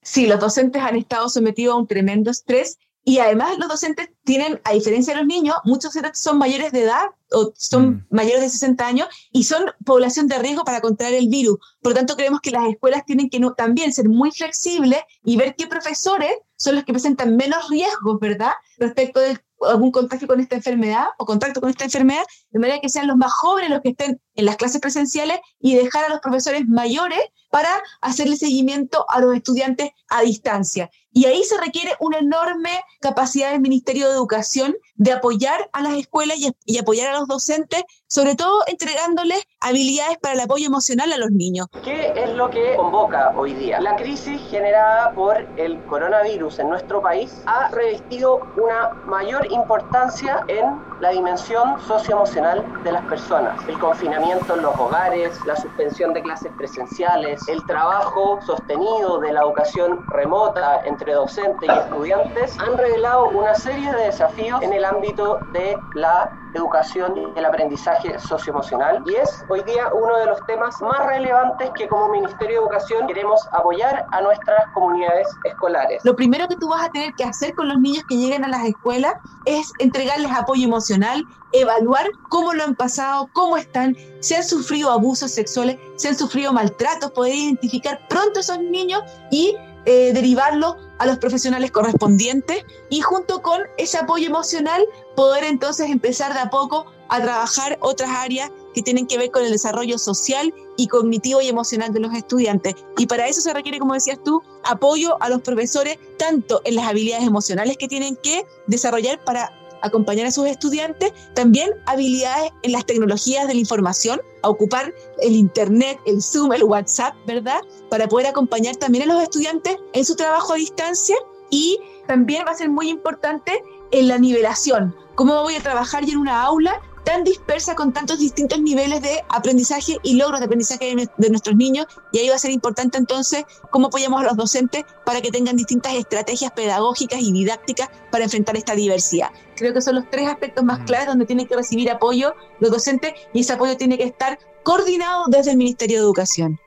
Sí, 0.01 0.25
los 0.25 0.39
docentes 0.39 0.81
han 0.81 0.95
estado 0.95 1.29
sometidos 1.29 1.75
a 1.75 1.77
un 1.77 1.85
tremendo 1.85 2.31
estrés 2.31 2.79
y 3.03 3.19
además 3.19 3.59
los 3.59 3.69
docentes 3.69 4.09
tienen, 4.23 4.61
a 4.63 4.73
diferencia 4.73 5.13
de 5.13 5.19
los 5.19 5.27
niños, 5.27 5.55
muchos 5.65 5.93
son 6.13 6.37
mayores 6.37 6.71
de 6.71 6.83
edad 6.83 7.07
o 7.31 7.51
son 7.55 7.89
mm. 7.89 8.05
mayores 8.09 8.41
de 8.41 8.49
60 8.49 8.85
años 8.85 9.07
y 9.31 9.43
son 9.43 9.65
población 9.85 10.27
de 10.27 10.39
riesgo 10.39 10.63
para 10.63 10.81
contraer 10.81 11.15
el 11.15 11.27
virus. 11.27 11.57
Por 11.81 11.91
lo 11.91 11.97
tanto, 11.97 12.15
creemos 12.15 12.39
que 12.41 12.51
las 12.51 12.67
escuelas 12.67 13.05
tienen 13.05 13.29
que 13.29 13.41
también 13.57 13.91
ser 13.91 14.07
muy 14.07 14.31
flexibles 14.31 14.99
y 15.23 15.37
ver 15.37 15.55
qué 15.55 15.67
profesores 15.67 16.31
son 16.55 16.75
los 16.75 16.85
que 16.85 16.93
presentan 16.93 17.35
menos 17.35 17.69
riesgos, 17.69 18.19
¿verdad? 18.19 18.53
Respecto 18.77 19.19
de 19.19 19.37
algún 19.67 19.91
contagio 19.91 20.27
con 20.27 20.39
esta 20.39 20.55
enfermedad 20.55 21.07
o 21.17 21.25
contacto 21.25 21.61
con 21.61 21.69
esta 21.69 21.85
enfermedad, 21.85 22.23
de 22.51 22.59
manera 22.59 22.79
que 22.79 22.89
sean 22.89 23.07
los 23.07 23.17
más 23.17 23.31
jóvenes 23.33 23.69
los 23.69 23.81
que 23.81 23.89
estén 23.89 24.21
en 24.35 24.45
las 24.45 24.57
clases 24.57 24.81
presenciales 24.81 25.39
y 25.59 25.75
dejar 25.75 26.05
a 26.05 26.09
los 26.09 26.19
profesores 26.19 26.67
mayores 26.67 27.19
para 27.49 27.69
hacerle 28.01 28.35
seguimiento 28.35 29.05
a 29.09 29.19
los 29.19 29.35
estudiantes 29.35 29.91
a 30.09 30.21
distancia. 30.21 30.89
Y 31.11 31.25
ahí 31.25 31.43
se 31.43 31.57
requiere 31.57 31.91
una 31.99 32.17
enorme 32.17 32.81
capacidad 32.99 33.51
del 33.51 33.61
Ministerio 33.61 34.09
de 34.09 34.12
Educación 34.13 34.75
de 34.95 35.11
apoyar 35.11 35.69
a 35.73 35.81
las 35.81 35.93
escuelas 35.93 36.37
y, 36.37 36.77
apoyar 36.77 37.13
a 37.13 37.19
los 37.19 37.27
docentes, 37.27 37.83
sobre 38.07 38.35
todo 38.35 38.63
entregándoles 38.67 39.43
habilidades 39.59 40.17
para 40.19 40.35
el 40.35 40.41
apoyo 40.41 40.67
emocional 40.67 41.11
a 41.11 41.17
los 41.17 41.31
niños. 41.31 41.67
¿Qué 41.83 42.13
es 42.15 42.29
lo 42.31 42.49
que 42.49 42.75
convoca 42.75 43.33
hoy 43.35 43.53
día? 43.53 43.79
La 43.79 43.95
crisis 43.95 44.41
generada 44.49 45.13
por 45.13 45.37
el 45.57 45.83
coronavirus 45.85 46.59
en 46.59 46.69
nuestro 46.69 47.01
país 47.01 47.41
ha 47.45 47.69
revestido 47.69 48.41
una 48.57 48.89
mayor 49.05 49.51
importancia 49.51 50.43
en 50.47 50.81
la 50.99 51.09
dimensión 51.09 51.79
socioemocional 51.87 52.63
de 52.83 52.91
las 52.91 53.03
personas. 53.05 53.59
El 53.67 53.77
confinamiento 53.79 54.55
en 54.55 54.61
los 54.61 54.77
hogares, 54.77 55.37
la 55.45 55.55
suspensión 55.55 56.13
de 56.13 56.21
clases 56.21 56.51
presenciales, 56.57 57.41
el 57.47 57.65
trabajo 57.65 58.39
sostenido 58.45 59.19
de 59.19 59.33
la 59.33 59.41
educación 59.41 60.05
remota 60.07 60.81
entre 60.85 61.13
docentes 61.13 61.69
y 61.69 61.71
estudiantes 61.71 62.57
han 62.59 62.77
revelado 62.77 63.29
una 63.29 63.55
serie 63.55 63.91
de 63.91 64.05
desafíos 64.05 64.61
en 64.61 64.73
el 64.73 64.82
ámbito 64.85 65.41
de 65.53 65.77
la 65.93 66.31
educación 66.53 67.17
y 67.17 67.39
el 67.39 67.45
aprendizaje 67.45 68.17
socioemocional 68.19 69.01
y 69.05 69.15
es 69.15 69.43
hoy 69.49 69.63
día 69.63 69.89
uno 69.93 70.17
de 70.17 70.27
los 70.27 70.39
temas 70.45 70.79
más 70.81 71.05
relevantes 71.07 71.69
que 71.75 71.87
como 71.87 72.09
Ministerio 72.09 72.59
de 72.59 72.65
Educación 72.65 73.07
queremos 73.07 73.41
apoyar 73.51 74.05
a 74.11 74.21
nuestras 74.21 74.59
comunidades 74.73 75.27
escolares. 75.43 76.01
Lo 76.03 76.15
primero 76.15 76.47
que 76.47 76.55
tú 76.55 76.69
vas 76.69 76.85
a 76.85 76.89
tener 76.89 77.13
que 77.15 77.23
hacer 77.23 77.55
con 77.55 77.67
los 77.67 77.79
niños 77.79 78.03
que 78.07 78.15
lleguen 78.15 78.45
a 78.45 78.47
las 78.47 78.65
escuelas 78.65 79.13
es 79.45 79.71
entregarles 79.79 80.31
apoyo 80.31 80.65
emocional, 80.65 81.25
evaluar 81.51 82.09
cómo 82.29 82.53
lo 82.53 82.63
han 82.63 82.75
pasado, 82.75 83.29
cómo 83.33 83.57
están, 83.57 83.95
si 84.21 84.35
han 84.35 84.43
sufrido 84.43 84.91
abusos 84.91 85.31
sexuales, 85.31 85.79
si 85.95 86.07
han 86.07 86.17
sufrido 86.17 86.53
maltratos, 86.53 87.11
poder 87.11 87.33
identificar 87.33 87.99
pronto 88.07 88.39
a 88.39 88.41
esos 88.41 88.59
niños 88.59 89.01
y 89.31 89.55
eh, 89.85 90.11
derivarlo 90.13 90.77
a 90.97 91.05
los 91.05 91.17
profesionales 91.17 91.71
correspondientes 91.71 92.63
y 92.89 93.01
junto 93.01 93.41
con 93.41 93.61
ese 93.77 93.97
apoyo 93.97 94.27
emocional 94.27 94.81
poder 95.15 95.43
entonces 95.43 95.89
empezar 95.89 96.33
de 96.33 96.39
a 96.39 96.49
poco 96.49 96.85
a 97.09 97.21
trabajar 97.21 97.77
otras 97.81 98.09
áreas 98.09 98.49
que 98.73 98.81
tienen 98.81 99.07
que 99.07 99.17
ver 99.17 99.29
con 99.29 99.43
el 99.43 99.51
desarrollo 99.51 99.97
social 99.97 100.53
y 100.77 100.87
cognitivo 100.87 101.41
y 101.41 101.47
emocional 101.47 101.93
de 101.93 101.99
los 101.99 102.13
estudiantes. 102.13 102.75
Y 102.97 103.05
para 103.05 103.27
eso 103.27 103.41
se 103.41 103.53
requiere, 103.53 103.77
como 103.77 103.93
decías 103.93 104.19
tú, 104.23 104.41
apoyo 104.63 105.21
a 105.21 105.29
los 105.29 105.41
profesores 105.41 105.99
tanto 106.17 106.61
en 106.65 106.75
las 106.75 106.87
habilidades 106.87 107.27
emocionales 107.27 107.77
que 107.77 107.87
tienen 107.87 108.15
que 108.15 108.45
desarrollar 108.67 109.23
para 109.23 109.51
acompañar 109.83 110.25
a 110.25 110.31
sus 110.31 110.47
estudiantes, 110.47 111.11
también 111.35 111.69
habilidades 111.85 112.51
en 112.63 112.71
las 112.71 112.85
tecnologías 112.85 113.47
de 113.47 113.53
la 113.53 113.59
información, 113.59 114.21
a 114.41 114.49
ocupar 114.49 114.93
el 115.23 115.35
Internet, 115.35 115.99
el 116.05 116.21
Zoom, 116.21 116.53
el 116.53 116.63
WhatsApp, 116.63 117.15
¿verdad? 117.25 117.61
Para 117.89 118.07
poder 118.07 118.27
acompañar 118.27 118.75
también 118.75 119.09
a 119.09 119.13
los 119.13 119.23
estudiantes 119.23 119.77
en 119.93 120.05
su 120.05 120.15
trabajo 120.15 120.53
a 120.53 120.57
distancia 120.57 121.15
y 121.49 121.79
también 122.07 122.43
va 122.47 122.51
a 122.51 122.55
ser 122.55 122.69
muy 122.69 122.89
importante 122.89 123.63
en 123.91 124.07
la 124.07 124.17
nivelación. 124.17 124.95
¿Cómo 125.15 125.41
voy 125.41 125.55
a 125.55 125.61
trabajar 125.61 126.05
yo 126.05 126.13
en 126.13 126.17
una 126.17 126.41
aula 126.41 126.81
tan 127.03 127.23
dispersa 127.23 127.75
con 127.75 127.93
tantos 127.93 128.19
distintos 128.19 128.61
niveles 128.61 129.01
de 129.01 129.23
aprendizaje 129.29 129.97
y 130.03 130.15
logros 130.15 130.39
de 130.39 130.45
aprendizaje 130.45 130.95
de, 131.17 131.29
nuestros 131.29 131.55
niños 131.55 131.85
y 132.11 132.19
ahí 132.19 132.29
va 132.29 132.35
a 132.35 132.39
ser 132.39 132.51
importante 132.51 132.97
entonces 132.97 133.43
cómo 133.71 133.87
apoyamos 133.87 134.21
a 134.21 134.25
los 134.25 134.37
docentes 134.37 134.85
para 135.05 135.21
que 135.21 135.31
tengan 135.31 135.55
distintas 135.55 135.93
estrategias 135.93 136.51
pedagógicas 136.51 137.19
y 137.21 137.31
didácticas 137.31 137.89
para 138.11 138.23
enfrentar 138.23 138.55
esta 138.55 138.75
diversidad. 138.75 139.31
Creo 139.55 139.73
que 139.73 139.81
son 139.81 139.95
los 139.95 140.09
tres 140.09 140.27
aspectos 140.27 140.63
más 140.63 140.79
mm. 140.79 140.85
claves 140.85 141.07
donde 141.07 141.25
tienen 141.25 141.47
que 141.47 141.55
recibir 141.55 141.91
apoyo 141.91 142.33
los 142.59 142.71
docentes 142.71 143.13
y 143.33 143.41
ese 143.41 143.53
apoyo 143.53 143.77
tiene 143.77 143.97
que 143.97 144.05
estar 144.05 144.39
coordinado 144.63 145.25
desde 145.27 145.51
el 145.51 145.57
Ministerio 145.57 145.97
de 145.97 146.03
Educación. 146.03 146.59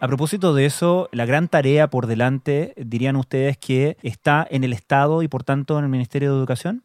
A 0.00 0.08
propósito 0.08 0.52
de 0.52 0.66
eso, 0.66 1.08
la 1.12 1.26
gran 1.26 1.46
tarea 1.46 1.88
por 1.88 2.08
delante, 2.08 2.74
dirían 2.76 3.14
ustedes 3.14 3.56
que 3.56 3.96
está 4.02 4.44
en 4.50 4.64
el 4.64 4.72
Estado 4.72 5.22
y 5.22 5.28
por 5.28 5.44
tanto 5.44 5.78
en 5.78 5.84
el 5.84 5.90
Ministerio 5.90 6.32
de 6.32 6.38
Educación? 6.38 6.82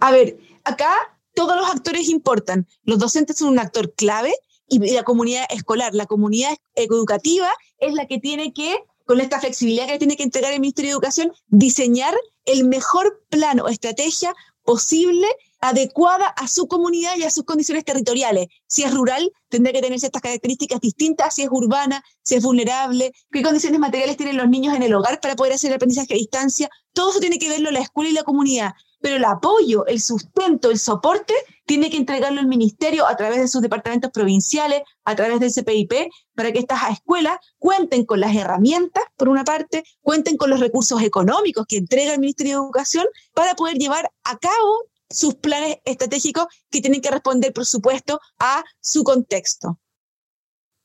A 0.00 0.10
ver, 0.10 0.38
acá 0.64 0.90
todos 1.34 1.56
los 1.56 1.68
actores 1.68 2.08
importan. 2.08 2.66
Los 2.84 2.98
docentes 2.98 3.36
son 3.36 3.48
un 3.48 3.58
actor 3.58 3.92
clave 3.92 4.32
y 4.66 4.78
la 4.94 5.02
comunidad 5.02 5.44
escolar, 5.50 5.94
la 5.94 6.06
comunidad 6.06 6.56
educativa 6.74 7.50
es 7.78 7.92
la 7.92 8.06
que 8.06 8.18
tiene 8.18 8.54
que, 8.54 8.78
con 9.04 9.20
esta 9.20 9.40
flexibilidad 9.40 9.86
que 9.86 9.98
tiene 9.98 10.16
que 10.16 10.22
entregar 10.22 10.52
el 10.52 10.60
Ministerio 10.60 10.88
de 10.90 10.94
Educación, 10.94 11.32
diseñar 11.48 12.14
el 12.46 12.64
mejor 12.64 13.22
plan 13.28 13.60
o 13.60 13.68
estrategia 13.68 14.34
posible 14.64 15.26
adecuada 15.64 16.26
a 16.26 16.46
su 16.46 16.68
comunidad 16.68 17.16
y 17.16 17.22
a 17.22 17.30
sus 17.30 17.44
condiciones 17.44 17.84
territoriales. 17.84 18.48
Si 18.66 18.82
es 18.82 18.92
rural, 18.92 19.32
tendrá 19.48 19.72
que 19.72 19.80
tener 19.80 19.98
ciertas 19.98 20.20
características 20.20 20.78
distintas, 20.80 21.34
si 21.34 21.42
es 21.42 21.48
urbana, 21.50 22.04
si 22.22 22.34
es 22.34 22.42
vulnerable, 22.42 23.12
qué 23.32 23.42
condiciones 23.42 23.80
materiales 23.80 24.18
tienen 24.18 24.36
los 24.36 24.48
niños 24.48 24.74
en 24.74 24.82
el 24.82 24.94
hogar 24.94 25.20
para 25.20 25.36
poder 25.36 25.54
hacer 25.54 25.70
el 25.70 25.76
aprendizaje 25.76 26.12
a 26.12 26.16
distancia. 26.16 26.70
Todo 26.92 27.10
eso 27.10 27.20
tiene 27.20 27.38
que 27.38 27.48
verlo 27.48 27.70
la 27.70 27.80
escuela 27.80 28.10
y 28.10 28.12
la 28.12 28.24
comunidad 28.24 28.72
pero 29.04 29.16
el 29.16 29.24
apoyo, 29.26 29.84
el 29.84 30.00
sustento, 30.00 30.70
el 30.70 30.78
soporte, 30.78 31.34
tiene 31.66 31.90
que 31.90 31.98
entregarlo 31.98 32.40
el 32.40 32.46
ministerio 32.46 33.06
a 33.06 33.14
través 33.14 33.38
de 33.38 33.48
sus 33.48 33.60
departamentos 33.60 34.10
provinciales, 34.10 34.80
a 35.04 35.14
través 35.14 35.40
del 35.40 35.52
CPIP, 35.52 36.10
para 36.34 36.52
que 36.52 36.60
estas 36.60 36.90
escuelas 36.90 37.36
cuenten 37.58 38.06
con 38.06 38.18
las 38.18 38.34
herramientas, 38.34 39.04
por 39.18 39.28
una 39.28 39.44
parte, 39.44 39.84
cuenten 40.00 40.38
con 40.38 40.48
los 40.48 40.58
recursos 40.58 41.02
económicos 41.02 41.66
que 41.68 41.76
entrega 41.76 42.14
el 42.14 42.20
Ministerio 42.20 42.54
de 42.54 42.64
Educación 42.64 43.04
para 43.34 43.54
poder 43.54 43.76
llevar 43.76 44.10
a 44.24 44.38
cabo 44.38 44.86
sus 45.14 45.36
planes 45.36 45.78
estratégicos 45.84 46.46
que 46.70 46.80
tienen 46.80 47.00
que 47.00 47.10
responder, 47.10 47.52
por 47.52 47.66
supuesto, 47.66 48.20
a 48.38 48.64
su 48.80 49.04
contexto. 49.04 49.78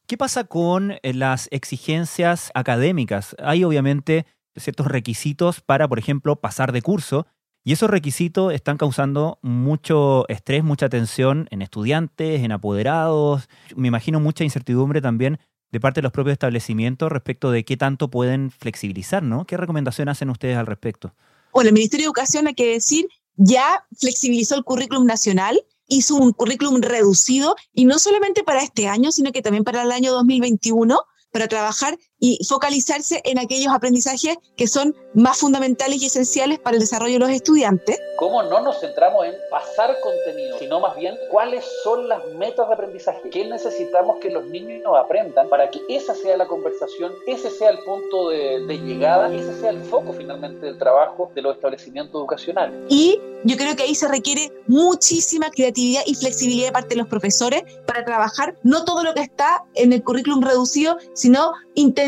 ¿Qué 0.07 0.17
pasa 0.17 0.43
con 0.43 0.91
eh, 0.91 1.13
las 1.13 1.47
exigencias 1.51 2.51
académicas? 2.53 3.35
Hay 3.39 3.63
obviamente 3.63 4.25
ciertos 4.55 4.87
requisitos 4.87 5.61
para, 5.61 5.87
por 5.87 5.99
ejemplo, 5.99 6.35
pasar 6.35 6.71
de 6.71 6.81
curso 6.81 7.27
y 7.63 7.73
esos 7.73 7.89
requisitos 7.89 8.53
están 8.53 8.77
causando 8.77 9.37
mucho 9.41 10.27
estrés, 10.29 10.63
mucha 10.63 10.89
tensión 10.89 11.47
en 11.51 11.61
estudiantes, 11.61 12.41
en 12.41 12.51
apoderados. 12.51 13.49
Me 13.75 13.87
imagino 13.87 14.19
mucha 14.19 14.43
incertidumbre 14.43 15.01
también 15.01 15.39
de 15.71 15.79
parte 15.79 15.99
de 15.99 16.03
los 16.03 16.11
propios 16.11 16.33
establecimientos 16.33 17.11
respecto 17.11 17.51
de 17.51 17.63
qué 17.63 17.77
tanto 17.77 18.09
pueden 18.09 18.49
flexibilizar, 18.49 19.21
¿no? 19.21 19.45
¿Qué 19.45 19.57
recomendación 19.57 20.09
hacen 20.09 20.29
ustedes 20.29 20.57
al 20.57 20.65
respecto? 20.65 21.13
Bueno, 21.53 21.67
el 21.67 21.73
Ministerio 21.73 22.05
de 22.05 22.07
Educación, 22.07 22.47
hay 22.47 22.55
que 22.55 22.73
decir, 22.73 23.07
ya 23.39 23.87
flexibilizó 23.97 24.55
el 24.55 24.65
currículum 24.65 25.05
nacional, 25.05 25.63
hizo 25.87 26.15
un 26.15 26.33
currículum 26.33 26.81
reducido, 26.81 27.55
y 27.73 27.85
no 27.85 27.97
solamente 27.97 28.43
para 28.43 28.61
este 28.61 28.87
año, 28.87 29.11
sino 29.11 29.31
que 29.31 29.41
también 29.41 29.63
para 29.63 29.81
el 29.81 29.91
año 29.91 30.11
2021, 30.11 30.99
para 31.31 31.47
trabajar 31.47 31.97
y 32.19 32.39
focalizarse 32.47 33.21
en 33.23 33.39
aquellos 33.39 33.73
aprendizajes 33.73 34.37
que 34.55 34.67
son 34.67 34.95
más 35.13 35.37
fundamentales 35.37 36.01
y 36.01 36.07
esenciales 36.07 36.59
para 36.59 36.75
el 36.75 36.81
desarrollo 36.81 37.13
de 37.13 37.19
los 37.19 37.29
estudiantes. 37.29 37.99
¿Cómo 38.17 38.43
no 38.43 38.61
nos 38.61 38.79
centramos 38.79 39.25
en 39.25 39.33
pasar 39.49 39.95
contenido, 40.01 40.59
sino 40.59 40.79
más 40.79 40.95
bien 40.97 41.15
cuáles 41.31 41.65
son 41.83 42.09
las 42.09 42.21
metas 42.35 42.67
de 42.67 42.73
aprendizaje? 42.73 43.29
¿Qué 43.29 43.45
necesitamos 43.45 44.17
que 44.19 44.29
los 44.29 44.45
niños 44.45 44.91
aprendan 44.97 45.47
para 45.49 45.69
que 45.69 45.79
esa 45.87 46.13
sea 46.13 46.35
la 46.35 46.47
conversación, 46.47 47.13
ese 47.25 47.49
sea 47.49 47.69
el 47.69 47.79
punto 47.79 48.29
de, 48.29 48.65
de 48.65 48.77
llegada 48.77 49.33
y 49.33 49.39
ese 49.39 49.59
sea 49.61 49.69
el 49.69 49.81
foco 49.83 50.13
finalmente 50.13 50.65
del 50.65 50.77
trabajo 50.77 51.31
de 51.33 51.41
los 51.41 51.55
establecimientos 51.55 52.19
educacionales? 52.19 52.75
Y 52.89 53.19
yo 53.45 53.55
creo 53.55 53.75
que 53.75 53.83
ahí 53.83 53.95
se 53.95 54.07
requiere 54.07 54.51
muchísima 54.67 55.49
creatividad 55.49 56.01
y 56.05 56.15
flexibilidad 56.15 56.67
de 56.67 56.71
parte 56.73 56.89
de 56.89 56.97
los 56.97 57.07
profesores 57.07 57.63
para 57.87 58.03
trabajar 58.03 58.55
no 58.63 58.83
todo 58.83 59.03
lo 59.03 59.13
que 59.13 59.21
está 59.21 59.63
en 59.75 59.93
el 59.93 60.03
currículum 60.03 60.43
reducido, 60.43 60.97
sino 61.13 61.53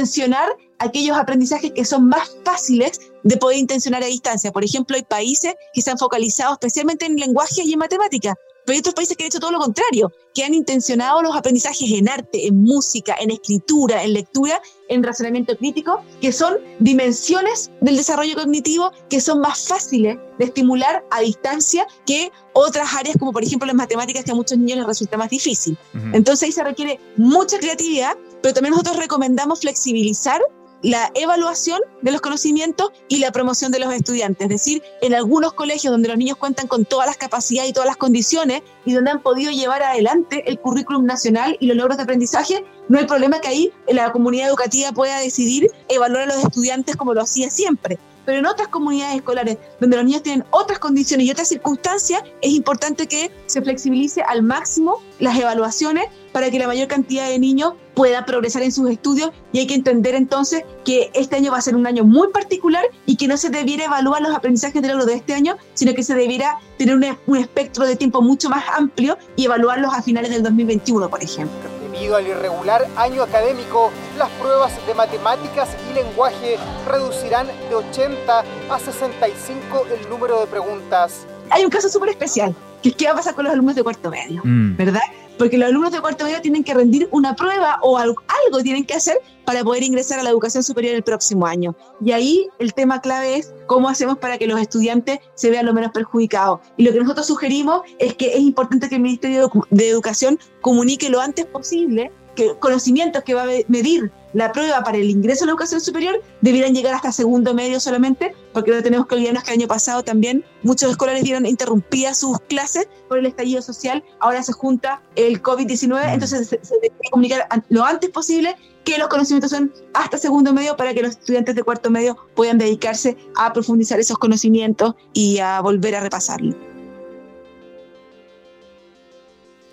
intencionar 0.02 0.50
aquellos 0.80 1.16
aprendizajes 1.16 1.72
que 1.74 1.86
son 1.86 2.10
más 2.10 2.36
fáciles 2.44 3.00
de 3.24 3.38
poder 3.38 3.60
intencionar 3.60 4.02
a 4.02 4.08
distancia. 4.08 4.52
Por 4.52 4.64
ejemplo, 4.64 4.96
hay 4.96 5.04
países 5.04 5.54
que 5.74 5.82
se 5.82 5.92
han 5.92 5.98
focalizado 6.00 6.54
especialmente 6.54 7.06
en 7.06 7.18
lenguaje 7.18 7.62
y 7.64 7.74
en 7.74 7.80
matemática, 7.80 8.34
pero 8.66 8.74
hay 8.74 8.80
otros 8.80 8.96
países 8.96 9.16
que 9.16 9.24
han 9.24 9.28
hecho 9.28 9.40
todo 9.40 9.52
lo 9.52 9.60
contrario, 9.60 10.12
que 10.34 10.44
han 10.44 10.56
intencionado 10.56 11.22
los 11.22 11.36
aprendizajes 11.36 11.92
en 11.92 12.10
arte, 12.10 12.48
en 12.48 12.64
música, 12.64 13.16
en 13.20 13.30
escritura, 13.30 14.04
en 14.04 14.14
lectura, 14.14 14.60
en 14.88 15.04
razonamiento 15.04 15.56
crítico, 15.56 16.04
que 16.20 16.32
son 16.32 16.58
dimensiones 16.80 17.70
del 17.80 17.98
desarrollo 17.98 18.36
cognitivo 18.36 18.92
que 19.10 19.22
son 19.22 19.40
más 19.40 19.68
fáciles 19.68 20.18
de 20.40 20.46
estimular 20.46 21.04
a 21.12 21.22
distancia 21.22 21.86
que 22.06 22.32
otras 22.54 22.94
áreas, 22.96 23.18
como 23.20 23.32
por 23.32 23.44
ejemplo 23.44 23.68
las 23.68 23.76
matemáticas, 23.76 24.24
que 24.24 24.32
a 24.32 24.36
muchos 24.36 24.58
niños 24.58 24.80
les 24.80 24.88
resulta 24.88 25.18
más 25.18 25.30
difícil. 25.30 25.78
Entonces 26.14 26.48
ahí 26.48 26.52
se 26.52 26.64
requiere 26.64 27.00
mucha 27.18 27.60
creatividad, 27.60 28.18
pero 28.42 28.54
también 28.54 28.72
nosotros 28.72 28.98
recomendamos 28.98 29.62
flexibilizar 29.62 30.42
la 30.84 31.12
evaluación 31.14 31.80
de 32.02 32.12
los 32.12 32.22
conocimientos 32.22 32.92
y 33.08 33.20
la 33.20 33.32
promoción 33.32 33.72
de 33.72 33.80
los 33.80 33.94
estudiantes. 33.94 34.46
Es 34.46 34.50
decir, 34.50 34.84
en 35.02 35.14
algunos 35.14 35.54
colegios 35.54 35.92
donde 35.92 36.10
los 36.10 36.18
niños 36.18 36.38
cuentan 36.38 36.68
con 36.68 36.86
todas 36.86 37.08
las 37.08 37.18
capacidades 37.18 37.70
y 37.70 37.74
todas 37.74 37.88
las 37.88 37.98
condiciones 37.98 38.64
y 38.86 38.94
donde 38.94 39.12
han 39.12 39.22
podido 39.22 39.52
llevar 39.52 39.84
adelante 39.84 40.44
el 40.48 40.60
currículum 40.60 41.06
nacional 41.06 41.56
y 41.60 41.68
los 41.68 41.78
logros 41.78 41.98
de 41.98 42.04
aprendizaje, 42.04 42.66
no 42.90 42.98
hay 42.98 43.06
problema 43.06 43.40
que 43.40 43.48
ahí 43.48 43.72
la 43.88 44.12
comunidad 44.12 44.50
educativa 44.50 44.92
pueda 44.92 45.20
decidir 45.20 45.70
evaluar 45.88 46.24
a 46.24 46.34
los 46.34 46.44
estudiantes 46.44 46.96
como 46.96 47.14
lo 47.14 47.22
hacía 47.22 47.50
siempre. 47.50 48.00
Pero 48.26 48.40
en 48.40 48.46
otras 48.46 48.68
comunidades 48.68 49.18
escolares 49.18 49.58
donde 49.80 49.98
los 49.98 50.06
niños 50.06 50.24
tienen 50.24 50.46
otras 50.52 50.80
condiciones 50.80 51.28
y 51.28 51.32
otras 51.32 51.48
circunstancias, 51.48 52.24
es 52.42 52.52
importante 52.52 53.08
que 53.08 53.32
se 53.46 53.62
flexibilice 53.62 54.22
al 54.22 54.44
máximo 54.44 55.02
las 55.20 55.38
evaluaciones 55.38 56.06
para 56.32 56.50
que 56.50 56.60
la 56.60 56.68
mayor 56.68 56.88
cantidad 56.88 57.28
de 57.28 57.40
niños 57.40 57.74
pueda 57.94 58.26
progresar 58.26 58.64
en 58.64 58.72
sus 58.72 58.90
estudios 58.90 59.32
y 59.52 59.60
hay 59.60 59.68
que 59.68 59.74
entender 59.74 60.16
entonces 60.16 60.64
que 60.86 61.12
este 61.14 61.36
año 61.36 61.52
va 61.52 61.58
a 61.58 61.62
ser 61.62 61.76
un 61.76 61.86
año 61.86 62.04
muy 62.04 62.30
particular 62.30 62.84
y 63.06 63.18
que 63.18 63.28
no 63.28 63.38
se 63.38 63.50
debiera 63.50 63.86
evaluar 63.86 64.22
los 64.22 64.34
aprendizajes 64.34 64.82
de 64.82 64.88
logro 64.88 65.06
de 65.06 65.16
este 65.16 65.34
año, 65.34 65.58
sino 65.74 65.94
que 65.94 66.04
se 66.04 66.16
debiera 66.16 66.58
tener 66.78 66.96
un, 66.96 67.06
un 67.28 67.38
espectro 67.38 67.86
de 67.86 67.96
tiempo 67.96 68.22
mucho 68.22 68.50
más 68.50 68.64
amplio 68.78 69.18
y 69.36 69.46
evaluarlos 69.46 69.94
a 69.94 70.02
finales 70.02 70.32
del 70.32 70.44
2021, 70.44 71.10
por 71.10 71.22
ejemplo. 71.22 71.81
Debido 72.02 72.18
al 72.18 72.28
irregular 72.28 72.88
año 72.98 73.22
académico, 73.22 73.92
las 74.18 74.28
pruebas 74.32 74.74
de 74.88 74.96
matemáticas 74.96 75.70
y 75.88 75.94
lenguaje 75.94 76.58
reducirán 76.88 77.46
de 77.70 77.76
80 77.76 78.44
a 78.72 78.80
65 78.80 79.86
el 79.86 80.10
número 80.10 80.40
de 80.40 80.48
preguntas. 80.48 81.28
Hay 81.52 81.64
un 81.64 81.70
caso 81.70 81.90
súper 81.90 82.10
especial, 82.10 82.56
que 82.82 82.90
es 82.90 82.96
qué 82.96 83.06
va 83.06 83.12
a 83.12 83.16
pasar 83.18 83.36
con 83.36 83.44
los 83.44 83.54
alumnos 83.54 83.76
de 83.76 83.84
cuarto 83.84 84.10
medio, 84.10 84.42
mm. 84.44 84.78
¿verdad? 84.78 85.02
Porque 85.42 85.58
los 85.58 85.70
alumnos 85.70 85.92
de 85.92 86.02
cuarto 86.02 86.24
medio 86.24 86.40
tienen 86.40 86.64
que 86.64 86.72
rendir 86.72 87.10
una 87.12 87.36
prueba 87.36 87.80
o 87.82 87.98
algo, 87.98 88.22
algo, 88.46 88.62
tienen 88.62 88.86
que 88.86 88.94
hacer 88.94 89.20
para 89.44 89.64
poder 89.64 89.82
ingresar 89.82 90.20
a 90.20 90.24
la 90.24 90.30
educación 90.30 90.62
superior 90.62 90.94
el 90.94 91.02
próximo 91.02 91.48
año. 91.48 91.76
Y 92.00 92.12
ahí 92.12 92.48
el 92.60 92.76
tema 92.76 93.02
clave 93.02 93.38
es 93.38 93.52
cómo 93.66 93.90
hacemos 93.90 94.20
para 94.20 94.38
que 94.38 94.46
los 94.46 94.62
estudiantes 94.62 95.18
se 95.34 95.50
vean 95.50 95.66
lo 95.66 95.74
menos 95.74 95.94
perjudicados. 95.94 96.60
Y 96.78 96.84
lo 96.84 96.94
que 96.94 97.00
nosotros 97.00 97.26
sugerimos 97.26 97.82
es 97.98 98.14
que 98.14 98.36
es 98.36 98.40
importante 98.40 98.88
que 98.88 98.98
el 98.98 99.02
Ministerio 99.02 99.52
de 99.72 99.90
Educación 99.90 100.38
comunique 100.62 101.10
lo 101.10 101.20
antes 101.20 101.48
posible 101.48 102.12
que 102.36 102.56
conocimientos 102.60 103.24
que 103.24 103.34
va 103.34 103.44
a 103.44 103.48
medir 103.68 104.12
la 104.34 104.52
prueba 104.52 104.84
para 104.84 104.98
el 104.98 105.10
ingreso 105.10 105.44
a 105.44 105.48
la 105.48 105.52
educación 105.52 105.82
superior 105.82 106.22
debieran 106.42 106.74
llegar 106.74 106.94
hasta 106.94 107.12
segundo 107.12 107.54
medio 107.54 107.80
solamente, 107.80 108.34
porque 108.54 108.72
no 108.72 108.82
tenemos 108.82 109.08
que 109.08 109.16
olvidarnos 109.16 109.44
que 109.44 109.52
el 109.52 109.60
año 109.60 109.68
pasado 109.68 110.04
también 110.04 110.46
muchos 110.64 110.90
escolares 110.90 111.24
vieron 111.24 111.46
interrumpidas 111.46 112.20
sus 112.20 112.40
clases 112.42 112.88
por 113.10 113.18
el 113.18 113.26
estallido 113.26 113.62
social, 113.62 114.04
ahora 114.20 114.42
se 114.44 114.54
junta 114.54 115.02
el 115.16 115.42
COVID-19, 115.42 115.90
mm. 115.90 116.14
entonces 116.14 116.48
se, 116.48 116.60
se 116.64 116.76
debe 116.76 116.94
comunicar 117.12 117.48
lo 117.70 117.84
antes 117.84 118.10
posible 118.10 118.56
que 118.84 118.98
los 118.98 119.10
conocimientos 119.10 119.52
son 119.52 119.72
hasta 119.94 120.18
segundo 120.18 120.54
medio 120.54 120.76
para 120.76 120.94
que 120.94 121.02
los 121.02 121.12
estudiantes 121.12 121.56
de 121.56 121.64
cuarto 121.64 121.92
medio 121.92 122.18
puedan 122.36 122.58
dedicarse 122.58 123.18
a 123.36 123.54
profundizar 123.54 124.00
esos 124.00 124.18
conocimientos 124.18 124.96
y 125.14 125.40
a 125.40 125.62
volver 125.62 125.96
a 125.96 126.00
repasarlos. 126.00 126.56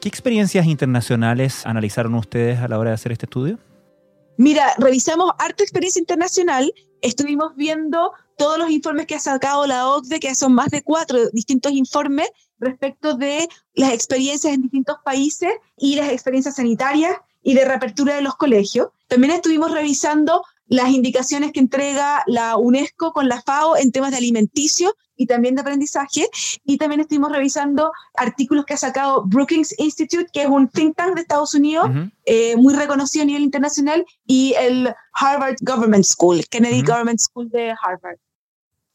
¿Qué 0.01 0.09
experiencias 0.09 0.67
internacionales 0.67 1.67
analizaron 1.67 2.15
ustedes 2.15 2.61
a 2.61 2.69
la 2.69 2.79
hora 2.79 2.91
de 2.91 2.95
hacer 2.95 3.11
este 3.11 3.27
estudio? 3.27 3.59
Mira, 4.37 4.73
revisamos 4.79 5.33
harta 5.39 5.65
experiencia 5.65 5.99
internacional, 5.99 6.73
estuvimos 7.03 7.57
viendo 7.57 8.13
todos 8.37 8.59
los 8.59 8.71
informes 8.71 9.07
que 9.07 9.17
ha 9.17 9.21
sacado 9.21 9.67
la 9.67 9.89
OCDE, 9.89 10.21
que 10.21 10.37
son 10.37 10.55
más 10.55 10.69
de 10.69 10.83
cuatro 10.83 11.29
distintos 11.31 11.73
informes 11.73 12.29
respecto 12.61 13.15
de 13.15 13.49
las 13.75 13.93
experiencias 13.93 14.55
en 14.55 14.63
distintos 14.63 14.99
países 15.05 15.51
y 15.77 15.97
las 15.97 16.11
experiencias 16.11 16.55
sanitarias 16.55 17.17
y 17.43 17.55
de 17.55 17.65
reapertura 17.65 18.15
de 18.15 18.23
los 18.23 18.37
colegios. 18.37 18.91
También 19.09 19.33
estuvimos 19.33 19.73
revisando 19.73 20.45
las 20.69 20.91
indicaciones 20.91 21.53
que 21.53 21.61
entrega 21.61 22.23
la 22.27 22.57
UNESCO 22.57 23.13
con 23.13 23.29
la 23.29 23.43
FAO 23.43 23.77
en 23.77 23.91
temas 23.91 24.11
de 24.11 24.19
alimenticio 24.19 24.95
y 25.17 25.27
también 25.27 25.55
de 25.55 25.63
aprendizaje. 25.63 26.29
Y 26.65 26.79
también 26.79 27.01
estuvimos 27.01 27.33
revisando 27.33 27.93
artículos 28.15 28.65
que 28.65 28.75
ha 28.75 28.79
sacado 28.79 29.25
Brookings 29.27 29.75
Institute, 29.79 30.27
que 30.33 30.43
es 30.43 30.49
un 30.49 30.69
think 30.69 30.97
tank 30.97 31.15
de 31.15 31.23
Estados 31.23 31.55
Unidos, 31.55 31.91
eh, 32.25 32.57
muy 32.57 32.75
reconocido 32.75 33.25
a 33.25 33.27
nivel 33.27 33.43
internacional, 33.43 34.05
y 34.27 34.55
el 34.59 34.95
Harvard 35.13 35.57
Government 35.61 36.05
School, 36.05 36.47
Kennedy 36.49 36.83
Government 36.83 37.19
School 37.19 37.51
de 37.51 37.75
Harvard. 37.83 38.19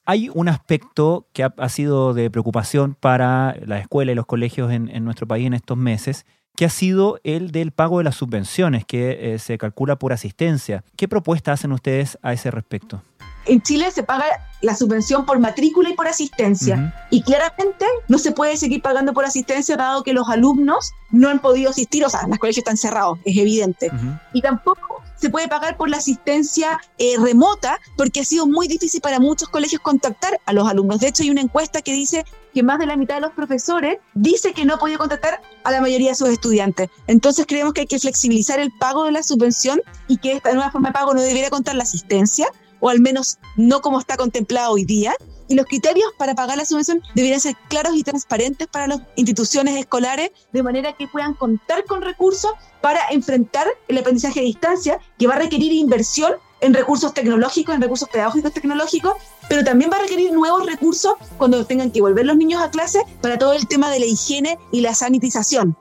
Hay 0.06 0.30
un 0.34 0.50
aspecto 0.50 1.28
que 1.34 1.44
ha, 1.44 1.70
sido 1.70 2.14
de 2.14 2.30
preocupación 2.30 2.96
para 3.00 3.56
la 3.66 3.80
escuela 3.80 4.12
y 4.12 4.16
los 4.16 4.26
colegios 4.26 4.72
en, 4.72 4.90
en 4.90 5.06
nuestro 5.06 5.28
país 5.28 5.48
en 5.48 5.54
estos 5.54 5.78
meses, 5.78 6.26
que 6.56 6.66
ha 6.66 6.70
sido 6.70 7.20
el 7.24 7.52
del 7.52 7.72
pago 7.72 7.98
de 7.98 8.04
las 8.04 8.16
subvenciones, 8.16 8.86
que 8.86 9.34
eh, 9.34 9.40
se 9.40 9.58
calcula 9.58 9.98
por 9.98 10.14
asistencia. 10.14 10.84
¿Qué 10.96 11.08
propuesta 11.08 11.52
hacen 11.52 11.72
ustedes 11.72 12.18
a 12.22 12.34
ese 12.34 12.52
respecto? 12.52 13.02
En 13.46 13.62
Chile 13.62 13.92
se 13.92 14.04
paga 14.04 14.26
la 14.62 14.74
subvención 14.76 15.26
por 15.26 15.40
matrícula 15.40 15.90
y 15.90 15.94
por 15.94 16.08
asistencia. 16.08 16.94
Y 17.10 17.24
claramente 17.24 17.86
no 18.08 18.18
se 18.18 18.32
puede 18.32 18.56
seguir 18.56 18.82
pagando 18.82 19.12
por 19.12 19.26
asistencia 19.26 19.76
dado 19.76 20.04
que 20.04 20.14
los 20.14 20.30
alumnos 20.30 20.94
no 21.12 21.30
han 21.30 21.40
podido 21.40 21.72
asistir, 21.72 22.06
o 22.06 22.10
sea, 22.10 22.26
los 22.28 22.40
colegios 22.40 22.60
están 22.60 22.78
cerrados, 22.78 23.20
es 23.26 23.38
evidente. 23.38 23.92
Y 24.32 24.42
tampoco 24.42 25.03
se 25.24 25.30
puede 25.30 25.48
pagar 25.48 25.78
por 25.78 25.90
la 25.90 25.98
asistencia 26.00 26.82
eh, 26.98 27.16
remota 27.18 27.80
porque 27.96 28.20
ha 28.20 28.26
sido 28.26 28.46
muy 28.46 28.68
difícil 28.68 29.00
para 29.00 29.22
muchos 29.22 29.48
colegios 29.48 29.82
contactar 29.82 30.42
a 30.46 30.52
los 30.52 30.68
alumnos. 30.68 31.00
De 31.00 31.08
hecho, 31.08 31.24
hay 31.24 31.30
una 31.30 31.40
encuesta 31.40 31.82
que 31.82 31.94
dice 31.94 32.26
que 32.54 32.62
más 32.62 32.78
de 32.78 32.88
la 32.88 32.98
mitad 32.98 33.16
de 33.16 33.22
los 33.22 33.32
profesores 33.32 34.00
dice 34.16 34.52
que 34.52 34.66
no 34.66 34.74
ha 34.74 34.78
podido 34.78 35.00
contactar 35.00 35.42
a 35.64 35.72
la 35.72 35.80
mayoría 35.80 36.10
de 36.10 36.16
sus 36.16 36.28
estudiantes. 36.28 36.90
Entonces 37.08 37.46
creemos 37.48 37.72
que 37.72 37.82
hay 37.82 37.88
que 37.88 38.00
flexibilizar 38.00 38.60
el 38.60 38.74
pago 38.82 39.06
de 39.06 39.14
la 39.14 39.24
subvención 39.24 39.82
y 40.10 40.18
que 40.18 40.34
esta 40.34 40.52
nueva 40.52 40.72
forma 40.72 40.90
de 40.90 40.94
pago 40.94 41.14
no 41.14 41.22
debería 41.22 41.50
contar 41.50 41.76
la 41.76 41.84
asistencia, 41.84 42.48
o 42.82 42.90
al 42.90 43.00
menos 43.00 43.38
no 43.56 43.80
como 43.80 44.02
está 44.02 44.18
contemplado 44.18 44.74
hoy 44.74 44.84
día. 44.84 45.16
Y 45.48 45.56
los 45.56 45.66
criterios 45.66 46.08
para 46.18 46.36
pagar 46.36 46.58
la 46.58 46.66
subvención 46.66 47.02
deberían 47.16 47.40
ser 47.40 47.56
claros 47.70 47.96
y 47.96 48.04
transparentes 48.04 48.68
para 48.68 48.88
las 48.88 49.02
instituciones 49.16 49.76
escolares, 49.78 50.32
de 50.52 50.64
manera 50.64 50.94
que 50.94 51.08
puedan 51.08 51.34
contar 51.34 51.86
con 51.86 52.02
recursos 52.02 52.52
para 52.82 53.00
enfrentar 53.12 53.68
el 53.88 53.98
aprendizaje 53.98 54.40
a 54.40 54.44
distancia, 54.44 55.00
que 55.18 55.28
va 55.28 55.36
a 55.36 55.40
requerir 55.40 55.72
inversión 55.74 56.34
en 56.62 56.74
recursos 56.74 57.14
tecnológicos, 57.14 57.76
en 57.76 57.82
recursos 57.82 58.08
pedagógicos 58.08 58.54
tecnológicos, 58.54 59.14
pero 59.50 59.64
también 59.66 59.92
va 59.92 59.98
a 59.98 60.02
requerir 60.02 60.32
nuevos 60.32 60.66
recursos 60.66 61.16
cuando 61.38 61.66
tengan 61.66 61.92
que 61.92 62.02
volver 62.02 62.26
los 62.26 62.38
niños 62.38 62.62
a 62.62 62.72
clase 62.72 63.04
para 63.22 63.38
todo 63.38 63.54
el 63.54 63.68
tema 63.68 63.92
de 63.92 64.00
la 64.00 64.06
higiene 64.06 64.58
y 64.72 64.80
la 64.80 64.96
sanitización. 64.96 65.76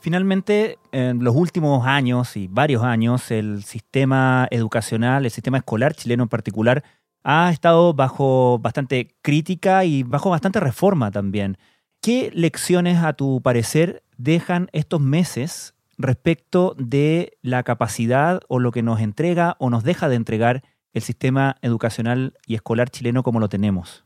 Finalmente, 0.00 0.78
en 0.92 1.22
los 1.22 1.36
últimos 1.36 1.86
años 1.86 2.36
y 2.36 2.48
varios 2.48 2.82
años, 2.82 3.30
el 3.30 3.62
sistema 3.64 4.48
educacional, 4.50 5.26
el 5.26 5.30
sistema 5.30 5.58
escolar 5.58 5.94
chileno 5.94 6.22
en 6.22 6.28
particular, 6.30 6.82
ha 7.22 7.50
estado 7.50 7.94
bajo 7.94 8.58
bastante 8.58 9.14
crítica 9.22 9.84
y 9.84 10.02
bajo 10.02 10.30
bastante 10.30 10.60
reforma 10.60 11.10
también. 11.10 11.58
¿Qué 12.00 12.30
lecciones, 12.34 13.02
a 13.02 13.12
tu 13.12 13.42
parecer, 13.42 14.02
dejan 14.16 14.68
estos 14.72 15.00
meses 15.00 15.74
respecto 15.98 16.74
de 16.78 17.36
la 17.42 17.62
capacidad 17.62 18.40
o 18.48 18.58
lo 18.58 18.72
que 18.72 18.82
nos 18.82 19.00
entrega 19.00 19.56
o 19.58 19.68
nos 19.68 19.84
deja 19.84 20.08
de 20.08 20.16
entregar 20.16 20.62
el 20.92 21.02
sistema 21.02 21.56
educacional 21.62 22.34
y 22.46 22.54
escolar 22.54 22.90
chileno 22.90 23.22
como 23.22 23.38
lo 23.38 23.48
tenemos? 23.48 24.04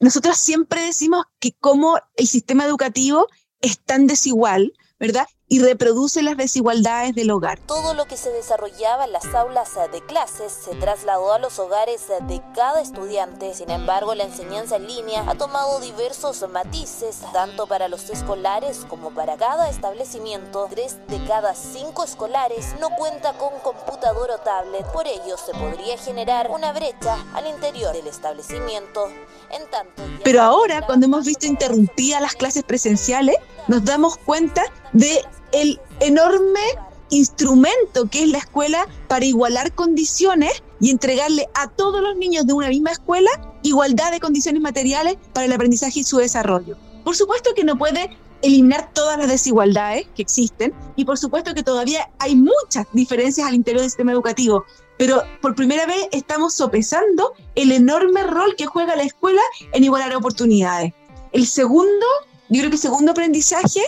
Nosotros 0.00 0.38
siempre 0.38 0.82
decimos 0.82 1.26
que 1.38 1.52
como 1.52 1.98
el 2.16 2.26
sistema 2.26 2.64
educativo 2.64 3.26
es 3.60 3.78
tan 3.78 4.06
desigual, 4.06 4.72
¿verdad? 4.98 5.26
Y 5.48 5.60
reproduce 5.60 6.22
las 6.22 6.36
desigualdades 6.36 7.14
del 7.14 7.30
hogar. 7.30 7.60
Todo 7.60 7.94
lo 7.94 8.06
que 8.06 8.16
se 8.16 8.30
desarrollaba 8.30 9.04
en 9.04 9.12
las 9.12 9.26
aulas 9.34 9.70
de 9.92 10.04
clases 10.04 10.52
se 10.52 10.74
trasladó 10.74 11.32
a 11.32 11.38
los 11.38 11.58
hogares 11.58 12.02
de 12.08 12.42
cada 12.54 12.80
estudiante. 12.80 13.54
Sin 13.54 13.70
embargo, 13.70 14.14
la 14.14 14.24
enseñanza 14.24 14.76
en 14.76 14.88
línea 14.88 15.24
ha 15.28 15.36
tomado 15.36 15.78
diversos 15.80 16.44
matices, 16.50 17.20
tanto 17.32 17.66
para 17.66 17.88
los 17.88 18.10
escolares 18.10 18.84
como 18.88 19.10
para 19.10 19.36
cada 19.36 19.70
establecimiento. 19.70 20.66
Tres 20.70 20.96
de 21.06 21.24
cada 21.26 21.54
cinco 21.54 22.02
escolares 22.02 22.74
no 22.80 22.90
cuenta 22.90 23.34
con 23.38 23.50
computador 23.62 24.30
o 24.32 24.38
tablet. 24.38 24.84
Por 24.92 25.06
ello, 25.06 25.36
se 25.36 25.52
podría 25.52 25.96
generar 25.96 26.50
una 26.50 26.72
brecha 26.72 27.24
al 27.34 27.46
interior 27.46 27.92
del 27.92 28.08
establecimiento. 28.08 29.08
En 29.50 29.70
tanto, 29.70 30.02
Pero 30.24 30.42
ahora, 30.42 30.84
cuando 30.84 31.06
hemos 31.06 31.24
visto 31.24 31.46
interrumpidas 31.46 32.20
las 32.20 32.34
clases 32.34 32.64
presenciales, 32.64 33.36
nos 33.68 33.84
damos 33.84 34.16
cuenta 34.18 34.64
de 34.92 35.24
el 35.52 35.80
enorme 36.00 36.60
instrumento 37.10 38.08
que 38.10 38.24
es 38.24 38.28
la 38.28 38.38
escuela 38.38 38.86
para 39.08 39.24
igualar 39.24 39.72
condiciones 39.74 40.62
y 40.80 40.90
entregarle 40.90 41.48
a 41.54 41.68
todos 41.68 42.02
los 42.02 42.16
niños 42.16 42.46
de 42.46 42.52
una 42.52 42.68
misma 42.68 42.90
escuela 42.90 43.30
igualdad 43.62 44.10
de 44.12 44.20
condiciones 44.20 44.60
materiales 44.60 45.16
para 45.32 45.46
el 45.46 45.52
aprendizaje 45.52 46.00
y 46.00 46.04
su 46.04 46.18
desarrollo. 46.18 46.76
Por 47.04 47.16
supuesto 47.16 47.50
que 47.54 47.64
no 47.64 47.78
puede 47.78 48.16
eliminar 48.42 48.90
todas 48.92 49.18
las 49.18 49.28
desigualdades 49.28 50.06
que 50.14 50.22
existen 50.22 50.74
y 50.94 51.04
por 51.04 51.18
supuesto 51.18 51.54
que 51.54 51.62
todavía 51.62 52.10
hay 52.18 52.36
muchas 52.36 52.86
diferencias 52.92 53.46
al 53.46 53.54
interior 53.54 53.80
del 53.80 53.90
sistema 53.90 54.12
educativo, 54.12 54.64
pero 54.98 55.22
por 55.40 55.54
primera 55.54 55.86
vez 55.86 56.08
estamos 56.12 56.54
sopesando 56.54 57.32
el 57.54 57.72
enorme 57.72 58.22
rol 58.24 58.54
que 58.56 58.66
juega 58.66 58.96
la 58.96 59.02
escuela 59.02 59.42
en 59.72 59.84
igualar 59.84 60.14
oportunidades. 60.14 60.92
El 61.32 61.46
segundo, 61.46 62.06
yo 62.48 62.60
creo 62.60 62.70
que 62.70 62.76
el 62.76 62.82
segundo 62.82 63.12
aprendizaje 63.12 63.82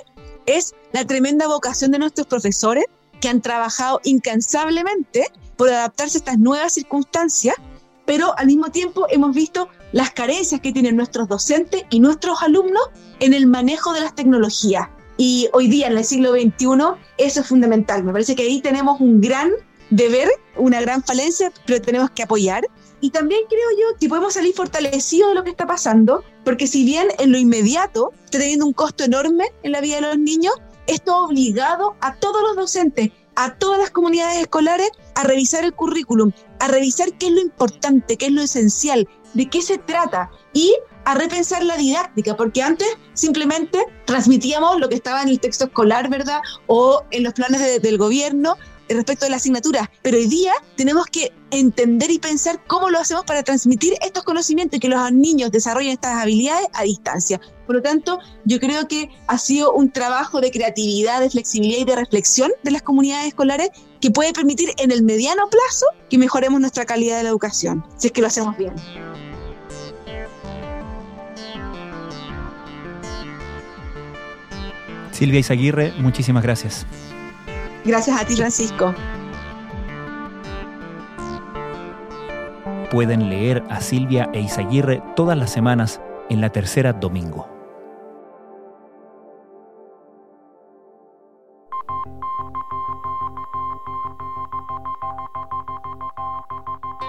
es 0.48 0.74
la 0.92 1.04
tremenda 1.04 1.46
vocación 1.46 1.90
de 1.90 1.98
nuestros 1.98 2.26
profesores 2.26 2.84
que 3.20 3.28
han 3.28 3.42
trabajado 3.42 4.00
incansablemente 4.04 5.26
por 5.56 5.68
adaptarse 5.68 6.18
a 6.18 6.20
estas 6.20 6.38
nuevas 6.38 6.72
circunstancias, 6.72 7.56
pero 8.06 8.36
al 8.38 8.46
mismo 8.46 8.70
tiempo 8.70 9.06
hemos 9.10 9.34
visto 9.34 9.68
las 9.92 10.10
carencias 10.10 10.60
que 10.60 10.72
tienen 10.72 10.96
nuestros 10.96 11.28
docentes 11.28 11.82
y 11.90 12.00
nuestros 12.00 12.42
alumnos 12.42 12.82
en 13.20 13.34
el 13.34 13.46
manejo 13.46 13.92
de 13.92 14.00
las 14.00 14.14
tecnologías. 14.14 14.88
Y 15.16 15.48
hoy 15.52 15.66
día, 15.66 15.88
en 15.88 15.98
el 15.98 16.04
siglo 16.04 16.32
XXI, 16.32 16.66
eso 17.18 17.40
es 17.40 17.46
fundamental. 17.46 18.04
Me 18.04 18.12
parece 18.12 18.36
que 18.36 18.44
ahí 18.44 18.60
tenemos 18.60 19.00
un 19.00 19.20
gran 19.20 19.50
deber, 19.90 20.28
una 20.56 20.80
gran 20.80 21.02
falencia, 21.02 21.52
pero 21.66 21.82
tenemos 21.82 22.10
que 22.10 22.22
apoyar. 22.22 22.68
Y 23.00 23.10
también 23.10 23.42
creo 23.48 23.70
yo 23.78 23.96
que 23.98 24.08
podemos 24.08 24.34
salir 24.34 24.54
fortalecidos 24.54 25.30
de 25.30 25.34
lo 25.34 25.44
que 25.44 25.50
está 25.50 25.66
pasando, 25.66 26.24
porque 26.44 26.66
si 26.66 26.84
bien 26.84 27.08
en 27.18 27.32
lo 27.32 27.38
inmediato 27.38 28.12
está 28.24 28.38
teniendo 28.38 28.66
un 28.66 28.72
costo 28.72 29.04
enorme 29.04 29.52
en 29.62 29.72
la 29.72 29.80
vida 29.80 29.96
de 29.96 30.02
los 30.02 30.18
niños, 30.18 30.54
esto 30.86 31.14
ha 31.14 31.24
obligado 31.24 31.96
a 32.00 32.16
todos 32.16 32.42
los 32.42 32.56
docentes, 32.56 33.10
a 33.36 33.54
todas 33.54 33.78
las 33.78 33.90
comunidades 33.90 34.38
escolares 34.38 34.90
a 35.14 35.22
revisar 35.22 35.64
el 35.64 35.74
currículum, 35.74 36.32
a 36.58 36.68
revisar 36.68 37.12
qué 37.18 37.26
es 37.26 37.32
lo 37.32 37.40
importante, 37.40 38.16
qué 38.16 38.26
es 38.26 38.32
lo 38.32 38.42
esencial, 38.42 39.08
de 39.34 39.48
qué 39.48 39.62
se 39.62 39.78
trata 39.78 40.30
y 40.52 40.74
a 41.04 41.14
repensar 41.14 41.62
la 41.64 41.76
didáctica, 41.76 42.36
porque 42.36 42.62
antes 42.62 42.88
simplemente 43.14 43.78
transmitíamos 44.06 44.78
lo 44.80 44.88
que 44.88 44.96
estaba 44.96 45.22
en 45.22 45.28
el 45.28 45.40
texto 45.40 45.66
escolar, 45.66 46.10
¿verdad? 46.10 46.40
O 46.66 47.02
en 47.10 47.22
los 47.22 47.32
planes 47.32 47.80
del 47.80 47.96
gobierno, 47.96 48.56
respecto 48.96 49.26
de 49.26 49.30
la 49.30 49.36
asignatura, 49.36 49.90
pero 50.02 50.16
hoy 50.16 50.26
día 50.26 50.52
tenemos 50.76 51.06
que 51.06 51.32
entender 51.50 52.10
y 52.10 52.18
pensar 52.18 52.60
cómo 52.66 52.90
lo 52.90 52.98
hacemos 52.98 53.24
para 53.24 53.42
transmitir 53.42 53.94
estos 54.02 54.24
conocimientos 54.24 54.76
y 54.76 54.80
que 54.80 54.88
los 54.88 55.12
niños 55.12 55.50
desarrollen 55.50 55.92
estas 55.92 56.22
habilidades 56.22 56.66
a 56.72 56.82
distancia. 56.82 57.40
Por 57.66 57.76
lo 57.76 57.82
tanto, 57.82 58.18
yo 58.44 58.60
creo 58.60 58.88
que 58.88 59.10
ha 59.26 59.38
sido 59.38 59.72
un 59.72 59.90
trabajo 59.90 60.40
de 60.40 60.50
creatividad, 60.50 61.20
de 61.20 61.30
flexibilidad 61.30 61.80
y 61.80 61.84
de 61.84 61.96
reflexión 61.96 62.50
de 62.62 62.70
las 62.70 62.82
comunidades 62.82 63.28
escolares 63.28 63.70
que 64.00 64.10
puede 64.10 64.32
permitir 64.32 64.70
en 64.78 64.90
el 64.90 65.02
mediano 65.02 65.48
plazo 65.50 65.86
que 66.08 66.18
mejoremos 66.18 66.60
nuestra 66.60 66.84
calidad 66.84 67.18
de 67.18 67.24
la 67.24 67.28
educación, 67.30 67.84
si 67.96 68.08
es 68.08 68.12
que 68.12 68.20
lo 68.20 68.26
hacemos 68.28 68.56
bien. 68.56 68.72
Silvia 75.12 75.40
Izaguirre, 75.40 75.92
muchísimas 75.98 76.44
gracias. 76.44 76.86
Gracias 77.84 78.20
a 78.20 78.24
ti, 78.24 78.36
Francisco. 78.36 78.94
Pueden 82.90 83.28
leer 83.28 83.62
a 83.68 83.80
Silvia 83.80 84.30
e 84.32 84.40
Isaguirre 84.40 85.02
todas 85.14 85.36
las 85.36 85.50
semanas 85.50 86.00
en 86.30 86.40
la 86.40 86.50
tercera 86.50 86.92
domingo. 86.92 87.48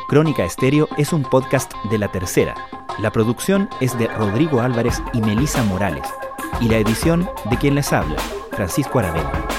Crónica 0.09 0.43
Estéreo 0.43 0.87
es 0.97 1.13
un 1.13 1.21
podcast 1.21 1.71
de 1.91 1.99
la 1.99 2.11
tercera. 2.11 2.55
La 2.97 3.11
producción 3.11 3.69
es 3.79 3.97
de 3.97 4.07
Rodrigo 4.07 4.59
Álvarez 4.59 5.03
y 5.13 5.21
Melisa 5.21 5.63
Morales. 5.63 6.07
Y 6.59 6.67
la 6.67 6.77
edición 6.77 7.29
de 7.49 7.57
quien 7.57 7.75
les 7.75 7.93
habla, 7.93 8.17
Francisco 8.51 8.97
Aravena. 8.99 9.58